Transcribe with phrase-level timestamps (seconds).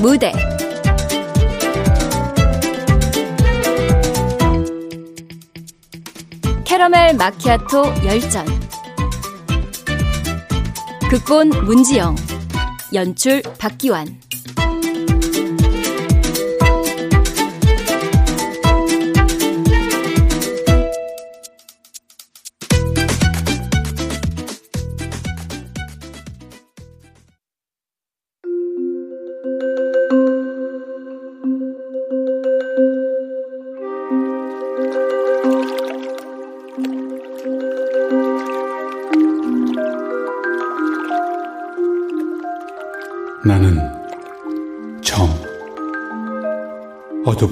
[0.00, 0.32] 무대.
[6.64, 8.46] 캐러멜 마키아토 열전.
[11.10, 12.16] 극본 문지영.
[12.94, 14.20] 연출 박기환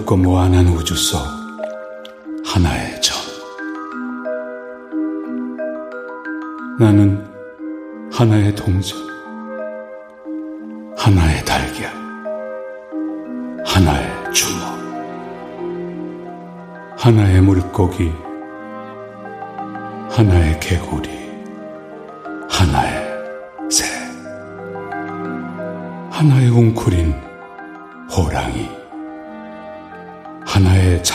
[0.09, 1.21] 어둡고 무한한 우주 속
[2.45, 3.17] 하나의 점.
[6.78, 7.23] 나는
[8.11, 8.98] 하나의 동전
[10.97, 11.92] 하나의 달걀
[13.67, 14.79] 하나의 주먹
[16.97, 18.11] 하나의 물고기
[20.11, 21.11] 하나의 개구리
[22.48, 23.84] 하나의 새
[26.11, 27.12] 하나의 웅크린
[28.11, 28.69] 호랑이,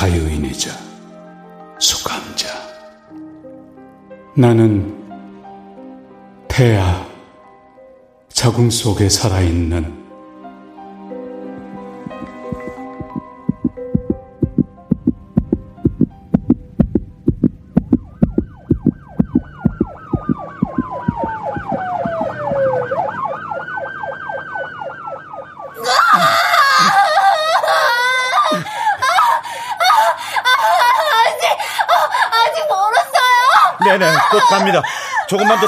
[0.03, 0.69] 자유인이자
[1.79, 2.49] 수감자.
[4.35, 4.93] 나는
[6.49, 7.07] 태아,
[8.27, 10.02] 자궁 속에 살아있는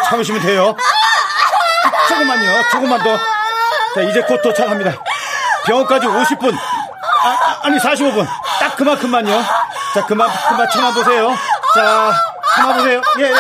[0.06, 0.76] 참으시면 돼요.
[2.08, 3.18] 조금만요, 조금만 더.
[3.96, 4.92] 자, 이제 곧 도착합니다.
[5.66, 6.56] 병원까지 50분.
[7.64, 8.28] 아, 니 45분.
[8.60, 9.44] 딱 그만큼만요.
[9.94, 11.36] 자, 그만, 그만 참아보세요.
[11.74, 12.14] 자,
[12.56, 13.02] 참아보세요.
[13.20, 13.36] 예, 예.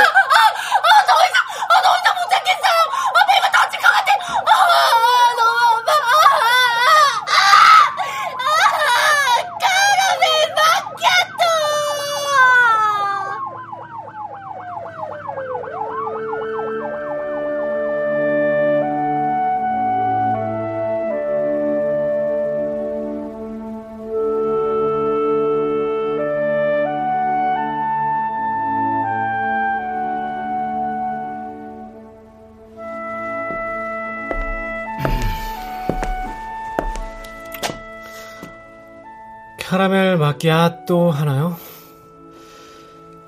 [40.87, 41.57] 또 하나요?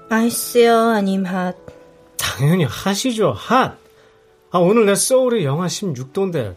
[0.09, 1.55] 아이스요, 아님 핫.
[2.17, 3.77] 당연히 핫이죠, 핫.
[4.51, 6.55] 아, 오늘 내 소울이 영하 16도인데.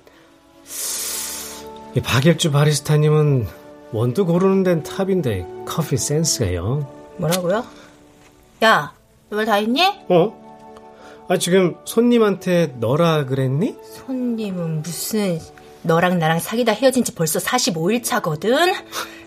[1.97, 3.47] 이 박일주 바리스타님은
[3.93, 6.87] 원두 고르는 데는 탑인데 커피 센스가요.
[7.16, 7.65] 뭐라고요?
[8.62, 8.93] 야,
[9.31, 9.82] 너 말 다 했니?
[10.09, 11.26] 어?
[11.28, 13.76] 아, 지금 손님한테 너라 그랬니?
[14.06, 15.41] 손님은 무슨
[15.83, 18.75] 너랑 나랑 사귀다 헤어진 지 벌써 45일 차거든?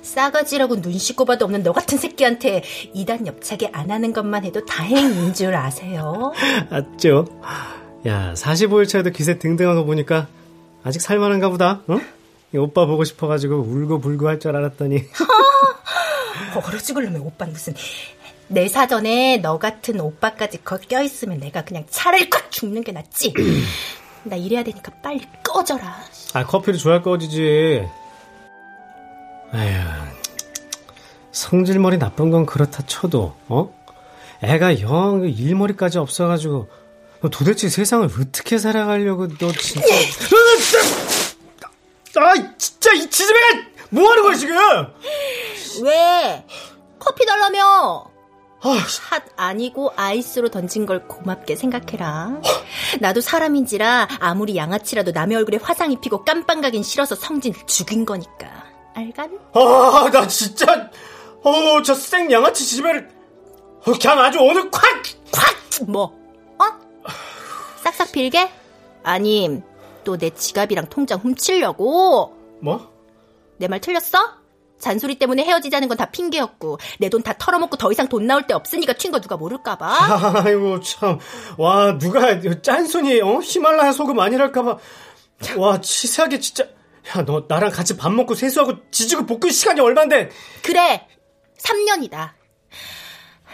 [0.02, 5.34] 싸가지라고 눈 씻고 봐도 없는 너 같은 새끼한테 이단 옆차게 안 하는 것만 해도 다행인
[5.34, 6.32] 줄 아세요?
[6.70, 7.26] 맞죠?
[8.06, 10.28] 야, 45일 차에도 기세 등등한 거 보니까
[10.84, 12.00] 아직 살만한가 보다, 어?
[12.54, 15.04] 이 오빠 보고 싶어가지고 울고 불고 할 줄 알았더니.
[16.68, 17.74] 얼어 죽을놈의 오빠 무슨.
[18.50, 23.34] 내 사전에 너 같은 오빠까지 거 껴있으면 내가 그냥 차를 꽉 죽는 게 낫지.
[24.24, 25.98] 나 일해야 되니까 빨리 꺼져라.
[26.34, 27.88] 아, 커피를 좋아할 꺼지지.
[29.56, 29.80] 에휴,
[31.32, 33.84] 성질머리 나쁜 건 그렇다 쳐도, 어?
[34.42, 36.70] 애가 영 일머리까지 없어가지고,
[37.22, 39.88] 너 도대체 세상을 어떻게 살아가려고 너 진짜.
[42.16, 44.56] 아, 진짜 이 지지배가 뭐 하는 거야 지금?
[45.84, 46.46] 왜?
[47.00, 48.06] 커피 달라며?
[48.70, 52.42] 핫 아니고 아이스로 던진 걸 고맙게 생각해라.
[53.02, 58.48] 나도 사람인지라 아무리 양아치라도 남의 얼굴에 화상 입히고 깜빵 가긴 싫어서 성진 죽인 거니까.
[58.96, 59.38] 알간?
[59.54, 60.90] 아, 나 진짜,
[61.44, 63.10] 어, 저 생 양아치 지지배를,
[63.86, 64.82] 어, 그냥 아주 오늘 콱!
[65.32, 65.56] 콱!
[65.88, 66.16] 뭐?
[66.60, 66.64] 어?
[67.84, 68.50] 싹싹 빌게?
[69.04, 69.62] 아님,
[70.04, 72.34] 또 내 지갑이랑 통장 훔치려고?
[72.62, 72.94] 뭐?
[73.58, 74.43] 내 말 틀렸어?
[74.84, 78.54] 잔소리 때문에 헤어지자는 건 다 핑계였고 내 돈 다 털어먹고 더 이상 돈 나올 데
[78.54, 80.44] 없으니까 튄 거 누가 모를까봐.
[80.46, 81.20] 아이고 참,
[81.58, 83.40] 와 누가 짠손이 어?
[83.42, 84.78] 히말라야 소금 아니랄까봐.
[85.58, 86.66] 와 치사하게 진짜.
[87.18, 90.30] 야 너 나랑 같이 밥 먹고 세수하고 지지고 볶을 시간이 얼만데.
[90.62, 91.08] 그래
[91.60, 92.32] 3년이다.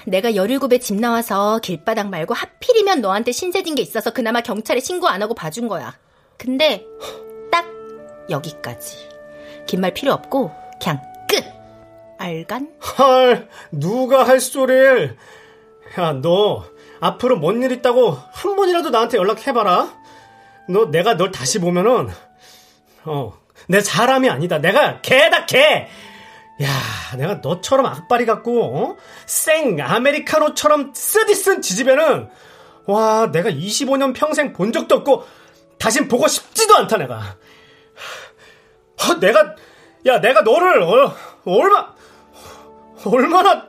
[0.05, 5.21] 내가 17에 집 나와서 길바닥 말고 하필이면 너한테 신세진 게 있어서 그나마 경찰에 신고 안
[5.21, 5.97] 하고 봐준 거야.
[6.37, 6.85] 근데
[7.51, 7.65] 딱
[8.29, 9.09] 여기까지.
[9.67, 11.08] 긴 말 필요 없고 그냥 끝.
[12.19, 12.69] 알간?
[12.97, 15.17] 헐, 누가 할 소리를.
[15.97, 16.65] 야, 너
[16.99, 19.97] 앞으로 뭔 일 있다고 한 번이라도 나한테 연락해봐라.
[20.67, 22.09] 너 내가 널 다시 보면은
[23.05, 23.33] 어,
[23.67, 24.59] 내 사람이 아니다.
[24.59, 25.87] 내가 개다 개.
[26.61, 26.67] 야,
[27.17, 28.97] 내가 너처럼 악바리 같고 어?
[29.25, 32.29] 생 아메리카노처럼 쓰디쓴 지지배는
[32.85, 35.23] 와, 내가 25년 평생 본 적도 없고
[35.79, 37.37] 다신 보고 싶지도 않다 내가.
[39.09, 39.55] 어, 내가
[40.05, 41.93] 야, 내가 너를 어, 얼마
[43.05, 43.67] 얼마나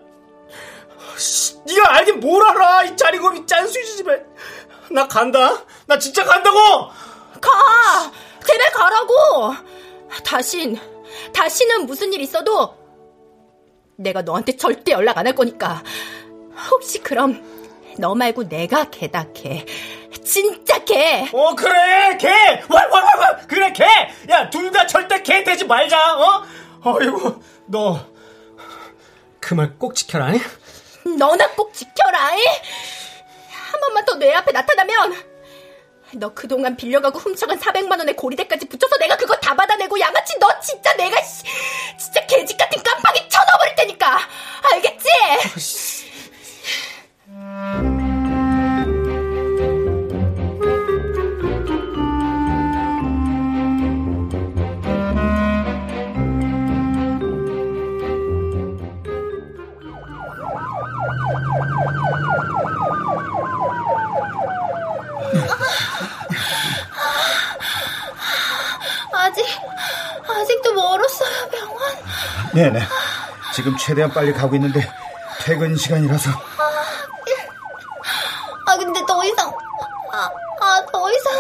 [1.17, 2.85] 씨, 네가 알긴 뭘 알아?
[2.85, 4.23] 이 짜리고비 짠수지 집에.
[4.91, 5.65] 나 간다.
[5.87, 6.59] 나 진짜 간다고!
[7.41, 8.11] 가!
[8.45, 9.55] 제발 가라고!
[10.25, 10.79] 다신
[11.33, 12.75] 다시는 무슨 일 있어도
[13.97, 15.83] 내가 너한테 절대 연락 안 할 거니까.
[16.71, 17.43] 혹시 그럼
[17.99, 19.65] 너 말고 내가 개다 개
[20.25, 21.29] 진짜 개!
[21.33, 22.29] 어 그래 개
[22.69, 23.47] 왈왈왈왈!
[23.47, 23.85] 그래 개
[24.29, 26.45] 야 둘 다 절대 개 되지 말자 어?
[26.85, 28.01] 어이구 너
[29.41, 30.41] 그 말 꼭 지켜라 아니?
[31.19, 32.35] 너나 꼭 지켜라.
[32.35, 32.45] 이?
[33.51, 35.15] 한 번만 더 내 앞에 나타나면
[36.15, 40.93] 너 그동안 빌려가고 훔쳐간 400만 원의 고리대까지 붙여서 내가 그거 다 받아내고 양아치 너 진짜
[40.97, 41.45] 내가 씨,
[41.99, 44.19] 진짜 개집 같은 깜빡이 쳐넣어버릴 테니까
[44.73, 45.09] 알겠지?
[70.71, 71.79] 아직도 멀었어요 병원.
[72.55, 72.81] 네네.
[73.55, 74.89] 지금 최대한 빨리 가고 있는데
[75.43, 76.31] 퇴근 시간이라서.
[78.67, 79.53] 아 근데 더 이상
[80.61, 81.33] 아더 이상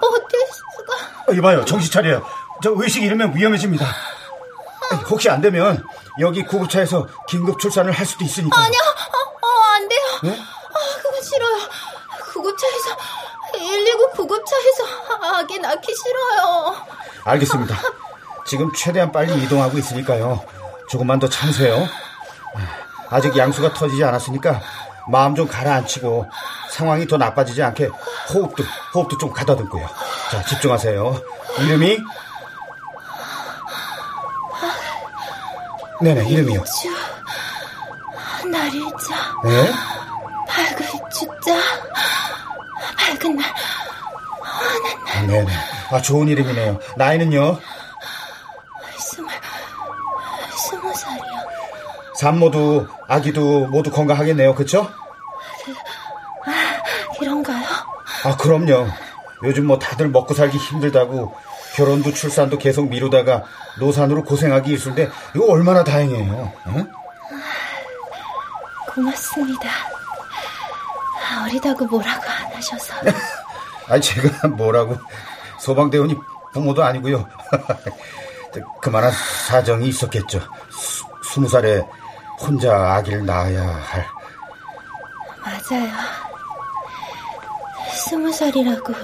[0.00, 0.94] 버틸 수가.
[1.28, 2.24] 어, 이봐요, 정신 차려요.
[2.62, 3.84] 저 의식 잃으면 위험해집니다.
[4.90, 5.82] 아니, 혹시 안 되면
[6.20, 8.60] 여기 구급차에서 긴급 출산을 할 수도 있으니까.
[8.60, 10.00] 아니요, 어, 어, 안 돼요.
[10.22, 10.40] 네?
[10.40, 11.58] 아, 그건 싫어요.
[12.32, 12.96] 구급차에서,
[13.54, 14.84] 119 구급차에서
[15.36, 16.76] 아기 낳기 싫어요.
[17.24, 17.76] 알겠습니다.
[18.48, 20.42] 지금 최대한 빨리 이동하고 있으니까요.
[20.88, 21.86] 조금만 더 참으세요.
[23.10, 24.60] 아직 양수가 터지지 않았으니까
[25.08, 26.26] 마음 좀 가라앉히고
[26.70, 27.88] 상황이 더 나빠지지 않게
[28.32, 28.64] 호흡도
[28.94, 29.86] 호흡도 좀 가다듬고요.
[30.30, 31.22] 자, 집중하세요.
[31.60, 31.98] 이름이
[36.00, 36.64] 네네 이름이요.
[36.64, 39.72] 주, 날일자, 네?
[40.46, 41.56] 밝을 주자,
[42.96, 43.52] 밝은 날,
[45.16, 45.52] 아, 네네.
[45.90, 46.78] 아 좋은 이름이네요.
[46.96, 47.58] 나이는요?
[48.96, 49.32] 스물,
[50.56, 51.24] 스무 살이요.
[52.18, 54.56] 산모도 아기도 모두 건강하겠네요.
[54.56, 54.90] 그쵸?
[57.20, 57.64] 이런가요?
[58.24, 58.88] 아, 그럼요.
[59.44, 61.32] 요즘 뭐 다들 먹고 살기 힘들다고
[61.76, 63.44] 결혼도 출산도 계속 미루다가
[63.78, 66.52] 노산으로 고생하기 일수인데 이거 얼마나 다행이에요.
[66.66, 66.90] 응?
[68.88, 69.68] 고맙습니다.
[71.22, 72.94] 아, 어리다고 뭐라고 안 하셔서.
[73.86, 74.96] 아니 제가 뭐라고
[75.60, 76.16] 소방대원이
[76.52, 77.28] 부모도 아니고요.
[78.82, 79.12] 그만한
[79.46, 80.40] 사정이 있었겠죠.
[80.70, 81.84] 수, 스무 살에
[82.40, 84.06] 혼자 아기를 낳아야 할.
[85.42, 85.90] 맞아요.
[87.92, 88.94] 스무 살이라고,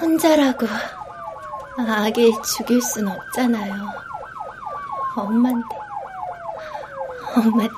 [0.00, 0.66] 혼자라고,
[1.88, 3.74] 아기 죽일 순 없잖아요.
[5.16, 5.76] 엄만데,
[7.36, 7.74] 엄마인데.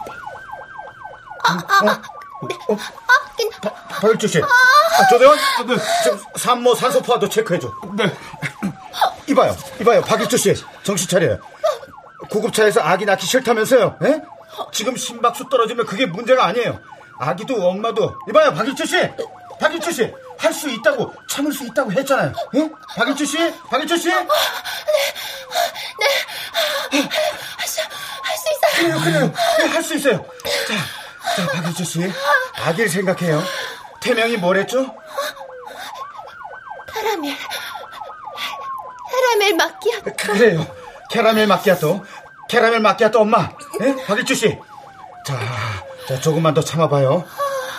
[3.88, 5.36] 박일주 씨, 아, 조대원,
[5.66, 5.76] 네.
[6.02, 7.72] 지금 산모 산소 포화도 체크해줘.
[7.94, 8.12] 네.
[9.28, 11.38] 이봐요, 이봐요, 박일주 씨, 정신 차려요.
[12.30, 13.98] 구급차에서 아기 낳기 싫다면서요?
[14.04, 14.22] 에?
[14.72, 16.80] 지금 심박수 떨어지면 그게 문제가 아니에요.
[17.18, 18.96] 아기도 엄마도 이봐요, 박일주 씨,
[19.60, 22.32] 박일주 씨, 할 수 있다고 참을 수 있다고 했잖아요.
[22.54, 22.70] 에?
[22.96, 24.10] 박일주 씨, 박일주 씨.
[24.10, 24.22] 할
[27.66, 27.80] 수,
[28.22, 28.72] 할 수 있어요.
[28.76, 29.32] 그래요, 그래요.
[29.58, 30.24] 네, 할수 있어요.
[30.68, 32.12] 자, 자, 박일주 씨,
[32.64, 33.42] 아기를 생각해요.
[34.00, 34.94] 태명이 뭐랬죠?
[36.86, 37.36] 카라멜,
[39.10, 40.12] 카라멜 마끼아토.
[40.16, 40.76] 그래요.
[41.10, 42.04] 캐러멜 마끼아또.
[42.48, 43.50] 캐러멜 마끼아또 엄마.
[43.82, 43.96] 예?
[44.06, 44.58] 박일주 씨.
[45.24, 45.38] 자,
[46.08, 47.24] 자, 조금만 더 참아봐요.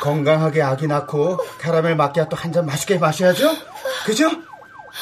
[0.02, 3.56] 건강하게 아기 낳고 캐러멜 마끼아또 한 잔 맛있게 마셔야죠?
[4.06, 4.30] 그죠?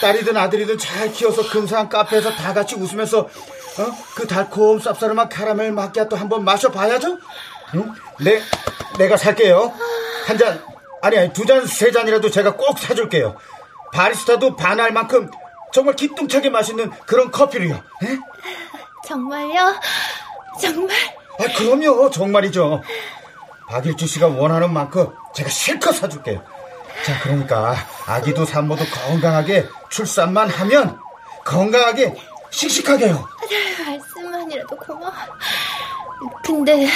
[0.02, 3.98] 딸이든 아들이든 잘 키워서 근사한 카페에서 다 같이 웃으면서 어?
[4.16, 7.18] 그 달콤 쌉싸름한 캐러멜 마끼아또 한번 마셔봐야죠?
[7.76, 7.94] 응?
[8.20, 8.42] 내,
[8.98, 9.74] 내가 살게요.
[10.28, 10.62] 한 잔,
[11.02, 13.36] 아니, 아니, 두 잔, 세 잔이라도 제가 꼭 사줄게요.
[13.94, 15.30] 바리스타도 반할 만큼
[15.74, 17.76] 정말 기똥차게 맛있는 그런 커피를요.
[17.76, 18.18] 에?
[19.06, 19.76] 정말요?
[20.60, 20.96] 정말?
[21.40, 22.10] 아, 그럼요.
[22.10, 22.82] 정말이죠.
[23.68, 26.42] 박일주 씨가 원하는 만큼 제가 실컷 사줄게요.
[27.06, 27.76] 자, 그러니까
[28.08, 30.98] 아기도 산모도 건강하게 출산만 하면
[31.44, 32.16] 건강하게
[32.50, 33.28] 씩씩하게요.
[33.86, 35.14] 말씀만이라도 고마워.
[36.44, 36.88] 근데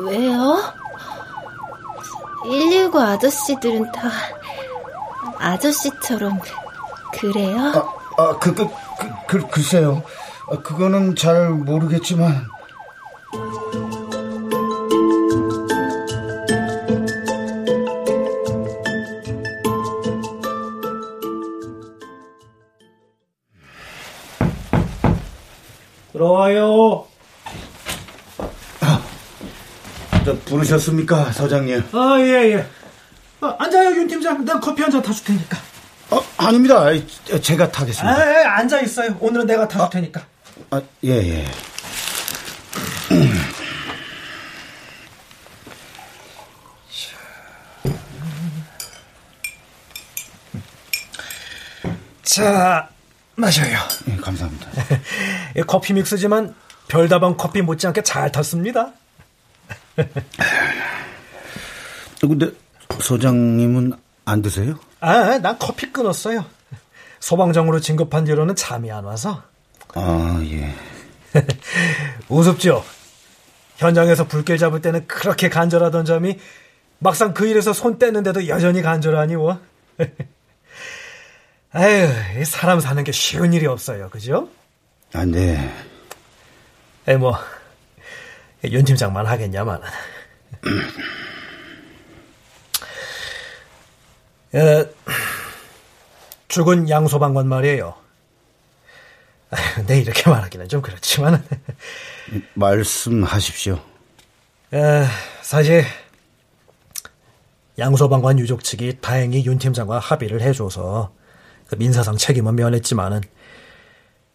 [0.00, 0.60] 왜요?
[2.44, 4.10] 119 아저씨들은 다
[5.38, 6.40] 아저씨처럼
[7.12, 7.58] 그래요?
[7.58, 8.68] 아, 아 그, 그,
[8.98, 10.02] 그, 그, 글쎄요.
[10.52, 12.46] 아, 그거는 잘 모르겠지만.
[26.12, 27.06] 들어와요.
[30.24, 31.82] 저 부르셨습니까, 서장님?
[31.92, 32.66] 아, 예, 예.
[33.40, 34.44] 아, 앉아요, 윤 팀장.
[34.44, 35.58] 내가 커피 한 잔 타줄 테니까.
[36.10, 36.84] 어, 아닙니다.
[37.40, 38.16] 제가 타겠습니다.
[38.16, 39.16] 아, 예, 앉아 있어요.
[39.18, 40.20] 오늘은 내가 타줄 테니까.
[40.74, 41.44] 아, 예, 예.
[52.22, 52.88] 자,
[53.36, 53.76] 마셔요.
[54.08, 54.70] 예, 감사합니다.
[55.68, 56.54] 커피 믹스지만
[56.88, 58.92] 별다방 커피 못지않게 잘 탔습니다.
[62.18, 62.50] 근데
[62.98, 63.92] 소장님은
[64.24, 64.80] 안 드세요?
[65.00, 66.46] 아, 난 커피 끊었어요.
[67.20, 69.51] 소방정으로 진급한 뒤로는 잠이 안 와서.
[69.94, 70.74] 아, 예.
[72.28, 72.84] 우습죠?
[73.76, 76.38] 현장에서 불길 잡을 때는 그렇게 간절하던 점이
[76.98, 79.60] 막상 그 일에서 손 떼는데도 여전히 간절하니 뭐.
[81.72, 82.08] 아유,
[82.44, 84.08] 사람 사는 게 쉬운 일이 없어요.
[84.10, 84.48] 그죠?
[85.14, 85.72] 아, 네.
[87.08, 87.36] 에, 뭐,
[88.64, 89.80] 윤 팀장만 하겠냐만.
[94.54, 94.84] 에,
[96.48, 98.01] 죽은 양소방관 말이에요.
[99.86, 101.44] 네, 이렇게 말하기는 좀 그렇지만.
[102.54, 103.78] 말씀하십시오.
[104.72, 105.04] 에,
[105.42, 105.84] 사실,
[107.78, 111.14] 양소방관 유족 측이 다행히 윤 팀장과 합의를 해줘서
[111.66, 113.20] 그 민사상 책임은 면했지만은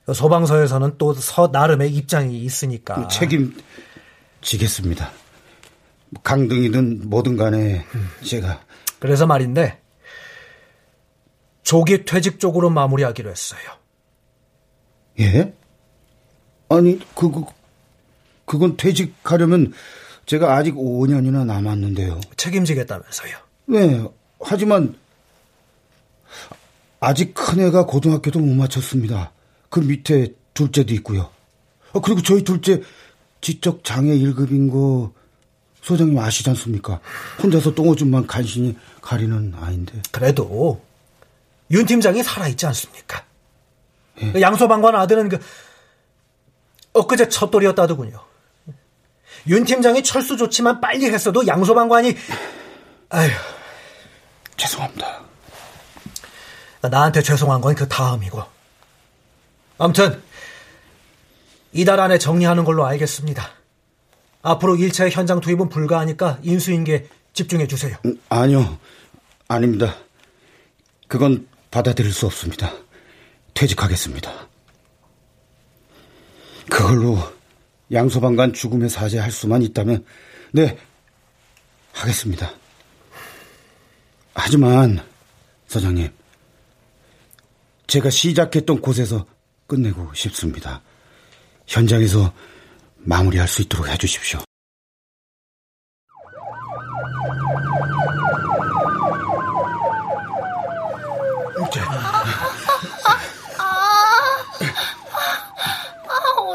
[0.06, 5.12] 그 소방서에서는 또 서 나름의 입장이 있으니까 책임지겠습니다.
[6.24, 7.86] 강등이든 뭐든 간에
[8.24, 8.62] 제가
[9.00, 9.82] 그래서 말인데
[11.64, 13.60] 조기 퇴직 쪽으로 마무리하기로 했어요.
[15.20, 15.54] 예?
[16.70, 17.52] 아니 그거
[18.46, 19.74] 그건 퇴직하려면
[20.26, 22.20] 제가 아직 5년이나 남았는데요.
[22.36, 23.38] 책임지겠다면서요.
[23.68, 24.06] 네.
[24.42, 24.96] 하지만
[27.00, 29.32] 아직 큰애가 고등학교도 못 마쳤습니다.
[29.70, 31.30] 그 밑에 둘째도 있고요.
[31.94, 32.82] 아, 그리고 저희 둘째
[33.42, 35.14] 지적 장애 1급인 거
[35.82, 37.00] 소장님 아시지 않습니까?
[37.42, 40.02] 혼자서 똥오줌만 간신히 가리는 아인데.
[40.12, 40.82] 그래도
[41.72, 43.24] 윤 팀장이 살아있지 않습니까?
[44.22, 44.42] 예.
[44.42, 45.40] 양소방관 아들은 그
[46.94, 48.20] 엊그제 첫돌이었다더군요.
[49.48, 52.16] 윤 팀장이 철수 좋지만 빨리 했어도 양소방관이
[53.10, 53.30] 아휴
[54.58, 55.22] 죄송합니다.
[56.82, 58.44] 나한테 죄송한 건 그 다음이고.
[59.78, 60.22] 아무튼
[61.72, 63.52] 이달 안에 정리하는 걸로 알겠습니다.
[64.42, 67.96] 앞으로 1차의 현장 투입은 불가하니까 인수인계 집중해 주세요.
[68.06, 68.80] 음, 아니요.
[69.48, 69.96] 아닙니다.
[71.08, 72.74] 그건 받아들일 수 없습니다.
[73.58, 74.48] 퇴직하겠습니다.
[76.70, 77.18] 그걸로
[77.92, 80.06] 양소방관 죽음의 사죄할 수만 있다면
[80.52, 80.78] 네
[81.92, 82.52] 하겠습니다.
[84.36, 85.04] 하지만
[85.68, 86.14] 서장님
[87.88, 89.26] 제가 시작했던 곳에서
[89.66, 90.84] 끝내고 싶습니다.
[91.66, 92.32] 현장에서
[92.98, 94.40] 마무리할 수 있도록 해주십시오.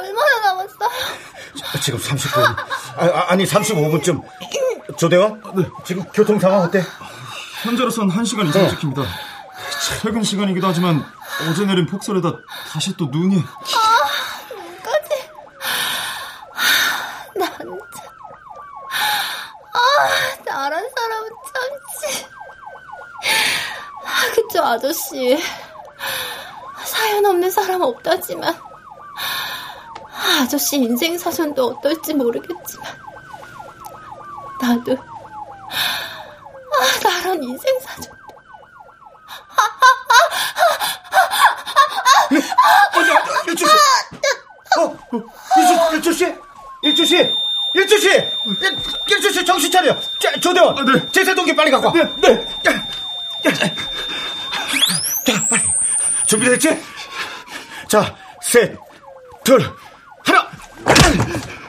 [0.02, 0.90] 얼마나 남았어요?
[1.82, 2.56] 지금 30분.
[2.96, 4.22] 아, 니 35분쯤.
[4.96, 5.42] 조대원?
[5.54, 5.64] 네.
[5.84, 6.82] 지금 교통 상황 어때?
[7.62, 9.02] 현재로선 1시간 이상 찍힙니다.
[10.00, 11.04] 최근 시간이기도 하지만
[11.48, 12.32] 어제 내린 폭설에다
[12.70, 13.36] 다시 또 눈이.
[13.38, 15.08] 아, 눈까지.
[17.36, 17.68] 난 참.
[19.72, 21.30] 아, 나란 사람은
[22.00, 22.26] 참지.
[24.04, 25.42] 아, 그쵸, 아저씨.
[26.84, 28.71] 사연 없는 사람 없다지만.
[30.40, 32.86] 아저씨 인생 사전도 어떨지 모르겠지만.
[34.60, 34.96] 나도.
[35.72, 38.12] 아, 나란 인생 사전.
[43.46, 43.72] 일주 씨.
[44.78, 44.98] 어,
[45.56, 46.34] 일주, 일주 씨?
[46.82, 47.16] 일주 씨?
[47.74, 48.08] 일주 씨!
[49.08, 49.96] 일주 씨 정신 차려!
[50.18, 50.76] 자, 조대원!
[50.78, 51.10] 아, 네.
[51.10, 51.92] 제세동기 빨리 갖고 와!
[51.92, 52.46] 네, 네!
[55.24, 55.62] 자, 빨리.
[56.26, 56.82] 준비됐지?
[57.88, 58.76] 자, 셋,
[59.44, 59.74] 둘!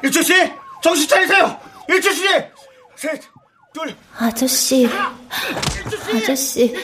[0.03, 0.33] 일주 씨!
[0.81, 1.60] 정신 차리세요!
[1.88, 2.25] 일주 씨!
[2.95, 3.22] 셋,
[3.74, 3.95] 둘.
[4.17, 4.88] 아저씨.
[6.13, 6.75] 아저씨.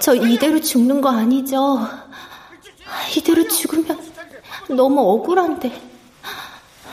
[0.00, 1.88] 저 이대로 죽는 거 아니죠?
[3.16, 4.12] 이대로 죽으면
[4.68, 5.82] 너무 억울한데,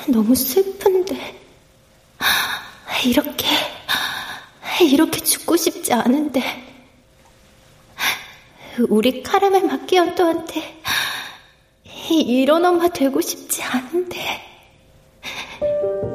[0.07, 1.41] 너무 슬픈데,
[3.05, 3.47] 이렇게,
[4.81, 6.41] 이렇게 죽고 싶지 않은데,
[8.89, 10.81] 우리 카라멜 마키아토한테
[12.09, 14.52] 이런 엄마 되고 싶지 않은데.
[15.63, 16.12] 난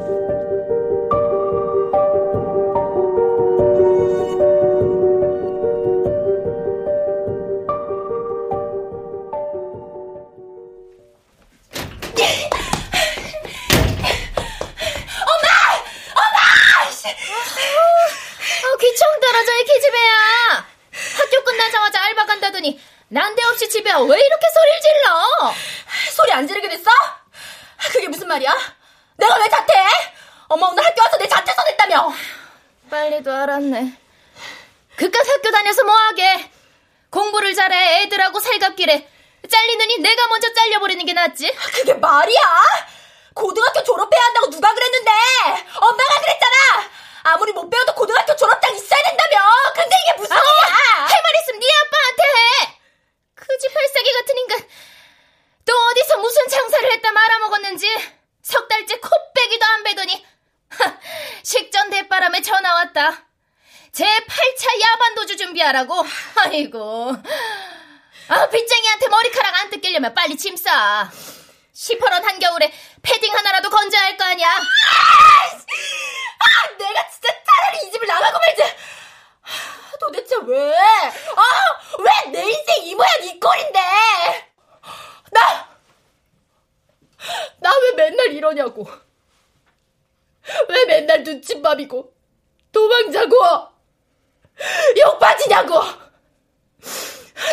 [95.59, 95.83] 욕받이냐고.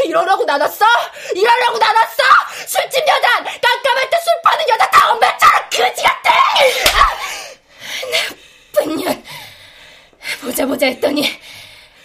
[0.05, 0.85] 이러라고 나눴어?
[1.35, 2.23] 이러라고 나눴어?
[2.67, 6.31] 술집 여자, 깜깜할 때 술 파는 여자 다 엄마처럼 그지 같아!
[6.31, 7.15] 아,
[8.11, 9.23] 나쁜 년.
[10.41, 11.39] 보자 보자 했더니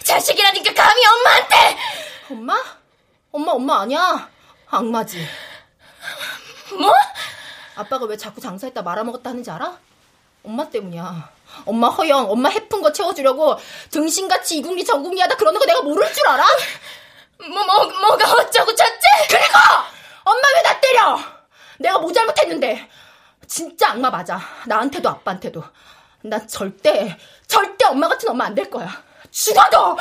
[0.03, 1.77] 자식이라니까 감히 엄마한테!
[2.29, 2.63] 엄마?
[3.31, 4.29] 엄마 엄마 아니야.
[4.67, 5.27] 악마지.
[6.79, 6.93] 뭐?
[7.75, 9.77] 아빠가 왜 자꾸 장사했다 말아먹었다 하는지 알아?
[10.43, 11.29] 엄마 때문이야.
[11.65, 13.57] 엄마 허영, 엄마 해픈 거 채워주려고
[13.91, 16.45] 등신같이 이궁리 저궁리 하다 그러는 거 내가 모를 줄 알아?
[17.39, 18.93] 뭐, 뭐, 뭐가 어쩌고 저쩌?
[19.29, 19.57] 그리고!
[20.23, 21.19] 엄마 왜 나 때려!
[21.79, 22.89] 내가 뭐 잘못했는데.
[23.47, 24.39] 진짜 악마 맞아.
[24.65, 25.63] 나한테도 아빠한테도.
[26.23, 28.87] 나 절대, 절대 엄마 같은 엄마 안 될 거야.
[29.31, 29.97] 죽어도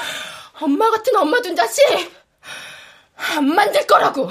[0.61, 1.83] 엄마 같은 엄마 둔 자식
[3.17, 4.29] 안 만들 거라고.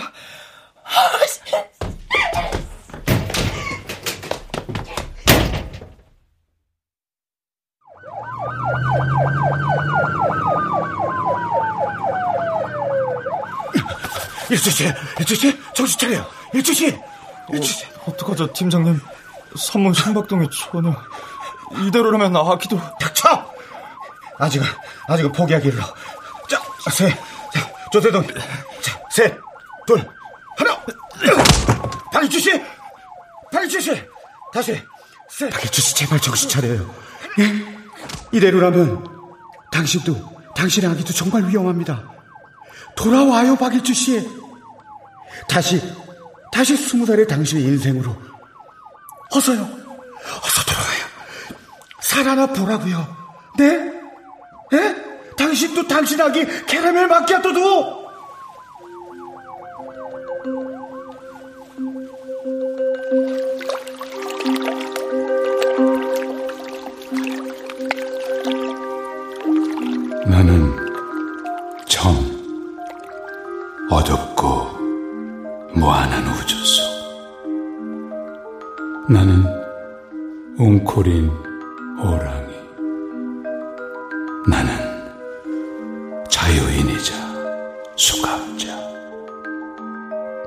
[14.50, 16.26] 일주 씨, 일주 씨, 정신 차려요.
[16.54, 16.98] 일주 씨,
[17.50, 17.86] 일주 씨.
[17.86, 19.00] 어, 어떡하죠, 팀장님.
[19.58, 20.96] 선문 신박동이 전혀
[21.88, 23.52] 이대로라면 아기도 닥쳐!
[24.38, 24.66] 아직은,
[25.08, 25.78] 아직은 포기하기로.
[26.48, 27.10] 자, 셋.
[27.54, 28.26] 자, 조세동.
[28.82, 29.38] 자, 셋,
[29.86, 30.08] 둘,
[30.58, 30.80] 하나.
[32.12, 32.64] 박일주 씨!
[33.52, 34.04] 박일주 씨!
[34.54, 34.82] 다시.
[35.30, 35.50] 셋.
[35.52, 36.94] 박일주 씨, 제발 정신 차려요.
[37.40, 37.80] 예?
[38.32, 39.04] 이대로라면
[39.72, 40.16] 당신도,
[40.56, 42.19] 당신의 아기도 정말 위험합니다.
[42.96, 44.30] 돌아와요, 박일주 씨.
[45.48, 45.82] 다시,
[46.52, 48.16] 다시 스무 살의 당신의 인생으로.
[49.32, 49.62] 어서요.
[49.62, 51.06] 어서 돌아와요.
[52.02, 53.18] 살아나 보라고요.
[53.58, 53.94] 네?
[54.74, 54.96] 예?
[55.38, 57.99] 당신도 당신 아기 캐러멜 마키아토도
[81.00, 81.32] 웅코린
[81.98, 82.54] 오랑이
[84.50, 84.70] 나는
[86.30, 87.14] 자유인이자
[87.96, 88.68] 수갑자.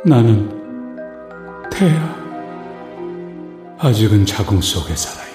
[0.05, 0.51] 나는
[1.71, 2.15] 태야.
[3.79, 5.33] 아직은 자궁 속에 살아있는.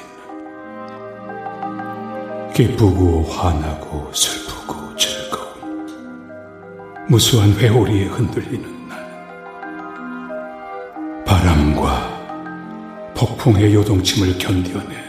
[2.53, 5.87] 기쁘고 화나고 슬프고 즐거운
[7.09, 8.97] 무수한 회오리에 흔들리는 날.
[11.25, 12.17] 바람과
[13.15, 15.06] 폭풍의 요동침을 견뎌내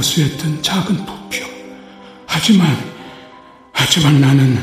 [0.00, 1.44] 고수했던 작은 부표.
[2.26, 2.74] 하지만,
[3.70, 4.58] 하지만 나는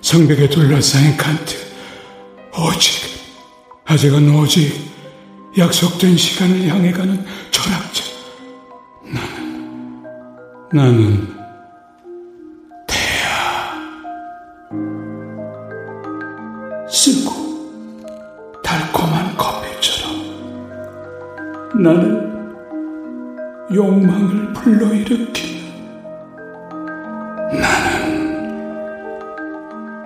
[0.00, 1.54] 성벽에 둘러싸인 칸트,
[2.58, 3.20] 오직,
[3.84, 4.90] 아직은 오직
[5.58, 8.02] 약속된 시간을 향해 가는 철학자.
[9.04, 10.02] 나는,
[10.72, 11.36] 나는,
[12.88, 13.74] 대야.
[16.90, 20.12] 쓰고, 달콤한 커피처럼.
[21.74, 22.21] 나는,
[23.74, 25.62] 욕망을 불러일으키는
[27.58, 28.52] 나는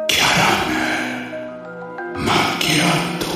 [0.07, 1.35] 캐러멜
[2.25, 3.27] 마키아토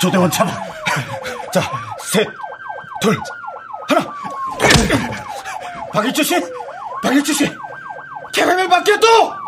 [0.00, 0.50] 조대원 잡아.
[1.52, 1.60] 자,
[1.98, 2.26] 셋,
[3.02, 3.18] 둘,
[3.88, 4.06] 하나.
[5.92, 6.40] 박일주 씨,
[7.02, 7.50] 박일주 씨,
[8.32, 9.38] 캐러멜 마키아토.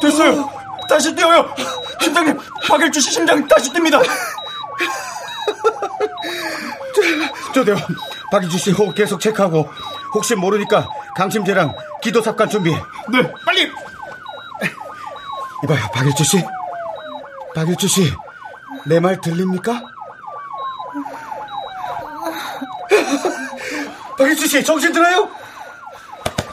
[0.00, 0.50] 됐어요.
[0.88, 1.54] 다시 뛰어요.
[2.00, 4.02] 팀장님, 박일주 씨 심장 다시 뜁니다.
[7.52, 7.80] 조 대원,
[8.32, 9.70] 박일주 씨 호흡 계속 체크하고
[10.14, 12.76] 혹시 모르니까 강심제랑 기도 삽관 준비해.
[13.12, 13.32] 네.
[13.46, 13.70] 빨리.
[15.62, 16.44] 이봐요, 박일주 씨.
[17.54, 18.12] 박일주 씨,
[18.86, 19.82] 내 말 들립니까?
[24.18, 25.28] 박일주 씨, 정신 들어요?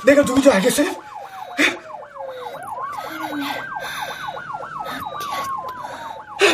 [0.05, 0.91] 내가 누군지 알겠어요?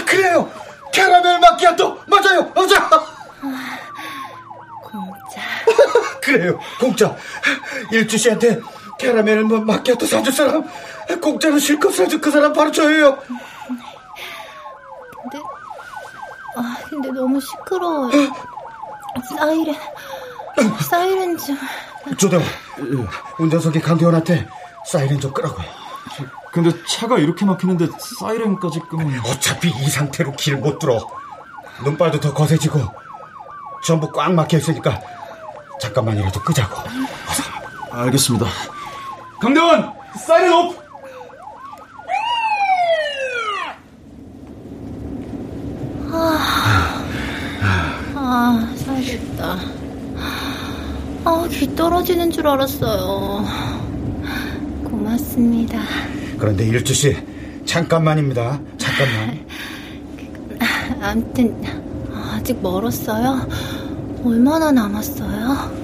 [0.05, 0.49] 그래요,
[0.91, 2.89] 캐러멜 마키아토 맞아요, 맞아.
[4.91, 5.41] 공짜.
[6.33, 7.15] 그래요, 공짜.
[7.91, 8.59] 일주 씨한테
[8.97, 10.63] 캐러멜 마키아토 사줄 사람,
[11.21, 13.17] 공짜로 실컷 사줄 그 사람 바로 저예요.
[15.21, 15.37] 근데,
[16.55, 18.11] 아, 근데 너무 시끄러워요.
[19.37, 19.75] 사이렌,
[20.89, 21.55] 사이렌 좀.
[22.17, 22.43] 조대원,
[23.37, 24.47] 운전석에 강대원한테
[24.87, 25.63] 사이렌 좀 끄라고요.
[26.51, 27.87] 근데 차가 이렇게 막히는데
[28.19, 31.07] 사이렌까지 끄면 어차피 이 상태로 길 못 들어.
[31.83, 32.79] 눈발도 더 거세지고
[33.83, 34.99] 전부 꽉 막혀 있으니까
[35.83, 36.81] 잠깐만이라도 끄자고.
[37.91, 38.45] 알겠습니다.
[39.41, 39.91] 강대원,
[40.25, 40.75] 사이렌 off!
[48.15, 49.59] 아, 살겠다.
[51.25, 53.45] 아, 귀 떨어지는 줄 알았어요.
[54.85, 55.81] 고맙습니다.
[56.39, 57.17] 그런데 일주 씨
[57.65, 58.57] 잠깐만입니다.
[58.77, 59.45] 잠깐만.
[61.03, 61.61] 암튼,
[62.31, 63.45] 아직 멀었어요?
[64.25, 65.83] 얼마나 남았어요?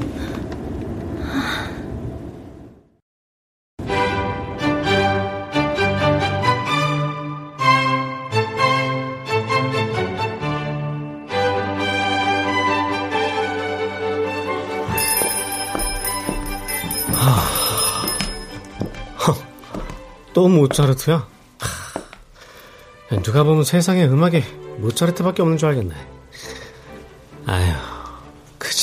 [20.39, 21.27] 또 모차르트야?
[21.59, 24.41] 하, 누가 보면 세상에 음악에
[24.77, 26.18] 모차르트밖에 없는 줄 알겠네.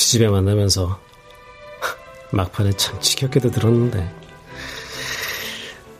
[0.07, 0.97] 지집에 만나면서
[2.31, 4.09] 막판에 참 지겹게도 들었는데.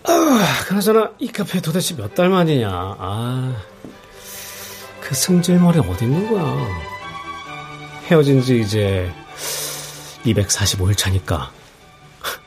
[0.05, 2.69] 아, 그나저나 이 카페 도대체 몇 달 만이냐?
[2.71, 3.57] 아,
[5.01, 6.55] 그 승질머리 어디 있는 거야?
[8.05, 9.11] 헤어진 지 이제
[10.23, 11.51] 245일 차니까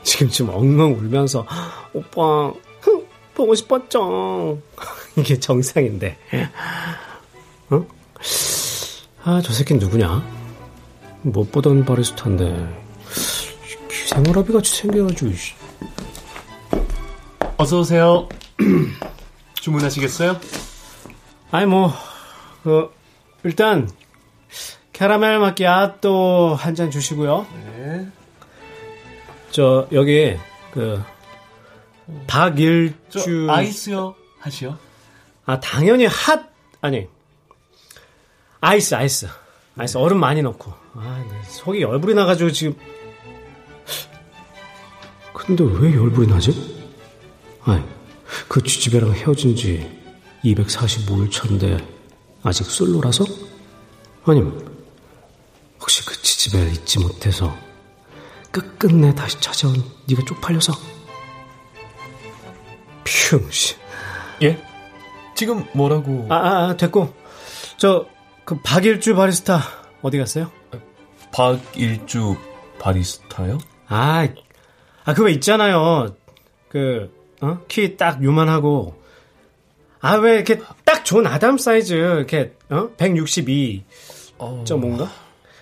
[0.03, 1.47] 지금쯤 엉엉 울면서
[1.93, 4.59] 오빠 흥, 보고 싶었죠.
[5.17, 6.17] 이게 정상인데.
[7.69, 7.87] 어?
[9.25, 10.40] 아, 저 새끼 누구냐?
[11.23, 12.85] 못 보던 바리스타인데
[13.91, 15.33] 기생오라비 같이 생겨가지고.
[15.33, 15.55] 씨.
[17.57, 18.29] 어서 오세요.
[19.55, 20.41] 주문하시겠어요?
[21.51, 21.93] 아니 뭐,
[22.63, 22.91] 그
[23.45, 23.91] 일단
[24.93, 27.47] 캐러멜 마키아또 한 잔 주시고요.
[27.77, 28.07] 네.
[29.51, 30.37] 저 여기
[30.73, 31.03] 그
[32.27, 34.77] 박일주 저 아이스요 하시오.
[35.45, 36.49] 아 당연히 핫
[36.81, 37.09] 아니
[38.61, 39.27] 아이스 아이스
[39.77, 42.75] 아이스 얼음 많이 넣고 아 네, 속이 열불이 나가지고 지금
[45.33, 46.53] 근데 왜 열불이 나지?
[47.63, 47.83] 아니
[48.49, 49.91] 그 쥐집애랑 헤어진 지
[50.45, 51.79] 245일 차인데
[52.43, 53.25] 아직 솔로라서?
[54.25, 54.71] 아니면
[55.81, 57.57] 혹시 그 쥐집애를 잊지 못해서
[58.51, 59.75] 끝끝내 다시 찾아온
[60.09, 60.73] 네가 쪽팔려서?
[63.05, 63.77] 평신
[64.43, 64.63] 예?
[65.35, 66.27] 지금 뭐라고?
[66.29, 67.15] 아, 아, 아, 됐고.
[67.79, 68.07] 저,
[68.45, 69.61] 그, 박일주 바리스타,
[70.03, 70.51] 어디 갔어요?
[71.33, 72.37] 박일주
[72.79, 73.59] 바리스타요?
[73.89, 74.29] 아,
[75.05, 76.15] 아, 그거 있잖아요.
[76.69, 77.61] 그, 어?
[77.69, 79.01] 키 딱 요만하고.
[80.01, 82.91] 아, 왜 이렇게 딱 존 아담 사이즈, 이렇게, 어?
[82.97, 83.85] 162.
[84.39, 84.63] 어...
[84.67, 85.11] 저 뭔가?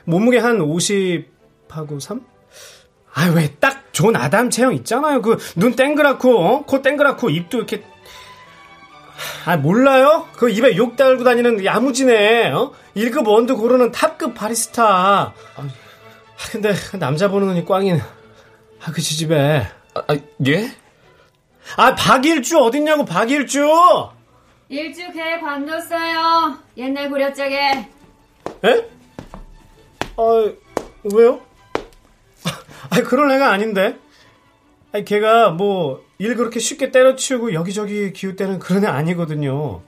[0.05, 2.21] 몸무게 한 50하고 3?
[3.15, 5.23] 아, 왜 딱 존 아담 체형 있잖아요.
[5.23, 6.65] 그, 눈 땡그랗고, 어?
[6.65, 7.83] 코 땡그랗고, 입도 이렇게.
[9.45, 10.29] 아, 몰라요?
[10.37, 12.73] 그 입에 욕 달고 다니는 야무지네, 어?
[12.97, 14.85] 1급 원두 고르는 탑급 바리스타.
[15.57, 15.69] 아,
[16.51, 18.01] 근데 남자 보는 눈이 꽝인.
[18.81, 19.67] 아, 그 지집애.
[19.95, 20.71] 아, 아, 예?
[21.77, 23.69] 아, 박일주 어딨냐고, 박일주!
[24.69, 26.59] 일주 개 관뒀어요.
[26.77, 27.89] 옛날 고려짝에.
[28.65, 28.89] 에?
[30.17, 30.53] 아,
[31.15, 31.41] 왜요?
[32.91, 33.97] 아, 그런 애가 아닌데.
[34.93, 39.83] 아니, 걔가 뭐, 일 그렇게 쉽게 때려치우고 여기저기 기울 때는 그런 애 아니거든요.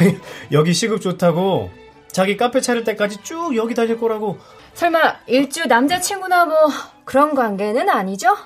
[0.00, 0.16] 아니,
[0.52, 1.70] 여기 시급 좋다고
[2.08, 4.38] 자기 카페 차릴 때까지 쭉 여기 다닐 거라고.
[4.74, 6.56] 설마 일주 남자친구나 뭐
[7.04, 8.36] 그런 관계는 아니죠?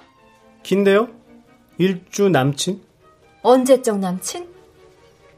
[0.62, 1.08] 긴데요?
[1.78, 2.82] 일주 남친?
[3.42, 4.48] 언제적 남친?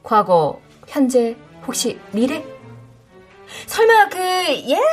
[0.02, 1.36] 과거, 현재,
[1.66, 2.44] 혹시 미래?
[3.66, 4.84] 설마 그 옛날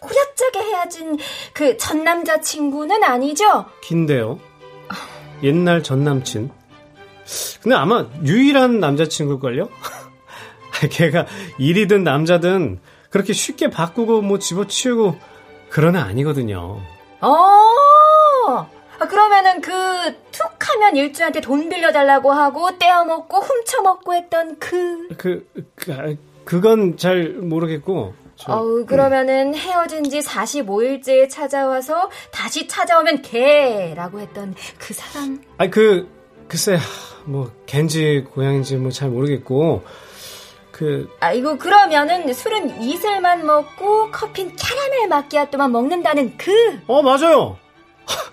[0.00, 1.18] 구약적에 헤어진
[1.52, 3.66] 그 전 남자친구는 아니죠?
[3.82, 4.40] 긴데요?
[5.42, 6.50] 옛날 전 남친?
[7.62, 9.68] 근데 아마 유일한 남자친구일걸요?
[10.90, 11.26] 걔가
[11.58, 15.16] 일이든 남자든 그렇게 쉽게 바꾸고 뭐 집어치우고
[15.70, 16.80] 그런 애 아니거든요.
[17.20, 17.28] 어,
[18.48, 19.72] 아, 그러면은 그
[20.32, 25.08] 툭 하면 일주한테 돈 빌려달라고 하고 떼어먹고 훔쳐먹고 했던 그.
[25.16, 28.14] 그, 그 아, 그건 잘 모르겠고.
[28.44, 35.40] 저, 어우, 그러면은 헤어진 지 45일째에 찾아와서 다시 찾아오면 개라고 했던 그 사람.
[35.58, 36.08] 아니, 그,
[36.48, 36.78] 글쎄,
[37.24, 39.84] 뭐, 걘지 고양인지 뭐 잘 모르겠고,
[40.72, 46.80] 그, 아이고, 그러면은 술은 이슬만 먹고 커피는 캐러멜 마키아토만 먹는다는 그.
[46.88, 47.58] 어, 맞아요!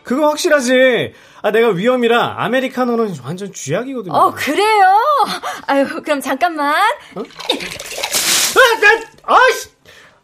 [0.04, 1.14] 그거 확실하지.
[1.44, 4.14] 아, 내가 위험이라 아메리카노는 완전 쥐약이거든요.
[4.14, 4.98] 어, 그래요?
[5.68, 6.74] 아유, 그럼 잠깐만.
[7.16, 7.22] 어?
[7.22, 9.70] 아, 나, 아이씨!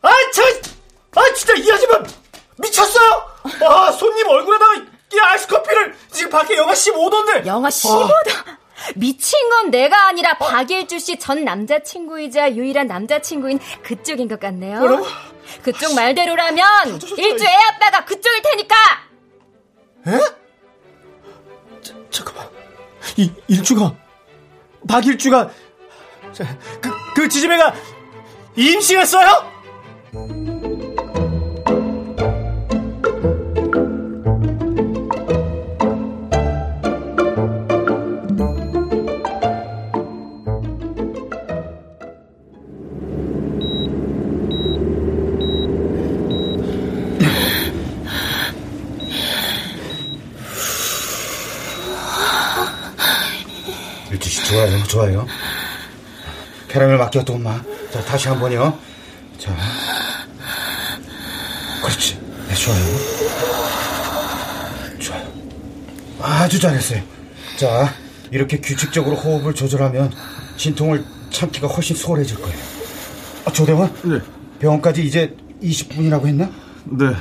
[0.06, 0.44] 아, 저,
[1.20, 2.00] 아, 진짜 이 아줌마
[2.58, 3.28] 미쳤어요?
[3.68, 4.74] 아, 손님 얼굴에다가
[5.14, 7.46] 이 아이스 커피를 지금 밖에 영하 15도인데.
[7.46, 8.10] 영하 15도?
[8.96, 14.80] 미친 건 내가 아니라 박일주 씨 전 남자친구이자 유일한 남자친구인 그쪽인 것 같네요.
[14.80, 15.06] 뭐라고?
[15.64, 18.76] 그쪽 말대로라면 일주 애 아빠가 그쪽일 테니까.
[20.08, 20.20] 에?
[21.82, 22.50] 자, 잠깐만.
[23.18, 23.94] 이 일주가
[24.88, 25.50] 박일주가
[26.82, 27.74] 그, 그 지지배가
[28.56, 29.55] 임신했어요?
[54.56, 55.28] 좋아요, 좋아요.
[56.70, 57.62] 캐러멜 맡겼도 엄마.
[57.92, 58.78] 자, 다시 한 번요.
[59.38, 59.54] 자,
[61.82, 62.18] 그렇지.
[62.48, 62.86] 네, 좋아요.
[65.00, 65.24] 좋아요.
[66.20, 67.02] 아주 잘했어요.
[67.58, 67.94] 자,
[68.32, 70.12] 이렇게 규칙적으로 호흡을 조절하면
[70.58, 72.58] 진통을 참기가 훨씬 수월해질 거예요.
[73.46, 73.94] 아, 조대원?
[74.04, 74.20] 네.
[74.60, 76.50] 병원까지 이제 20분이라고 했나?
[76.86, 77.14] 네.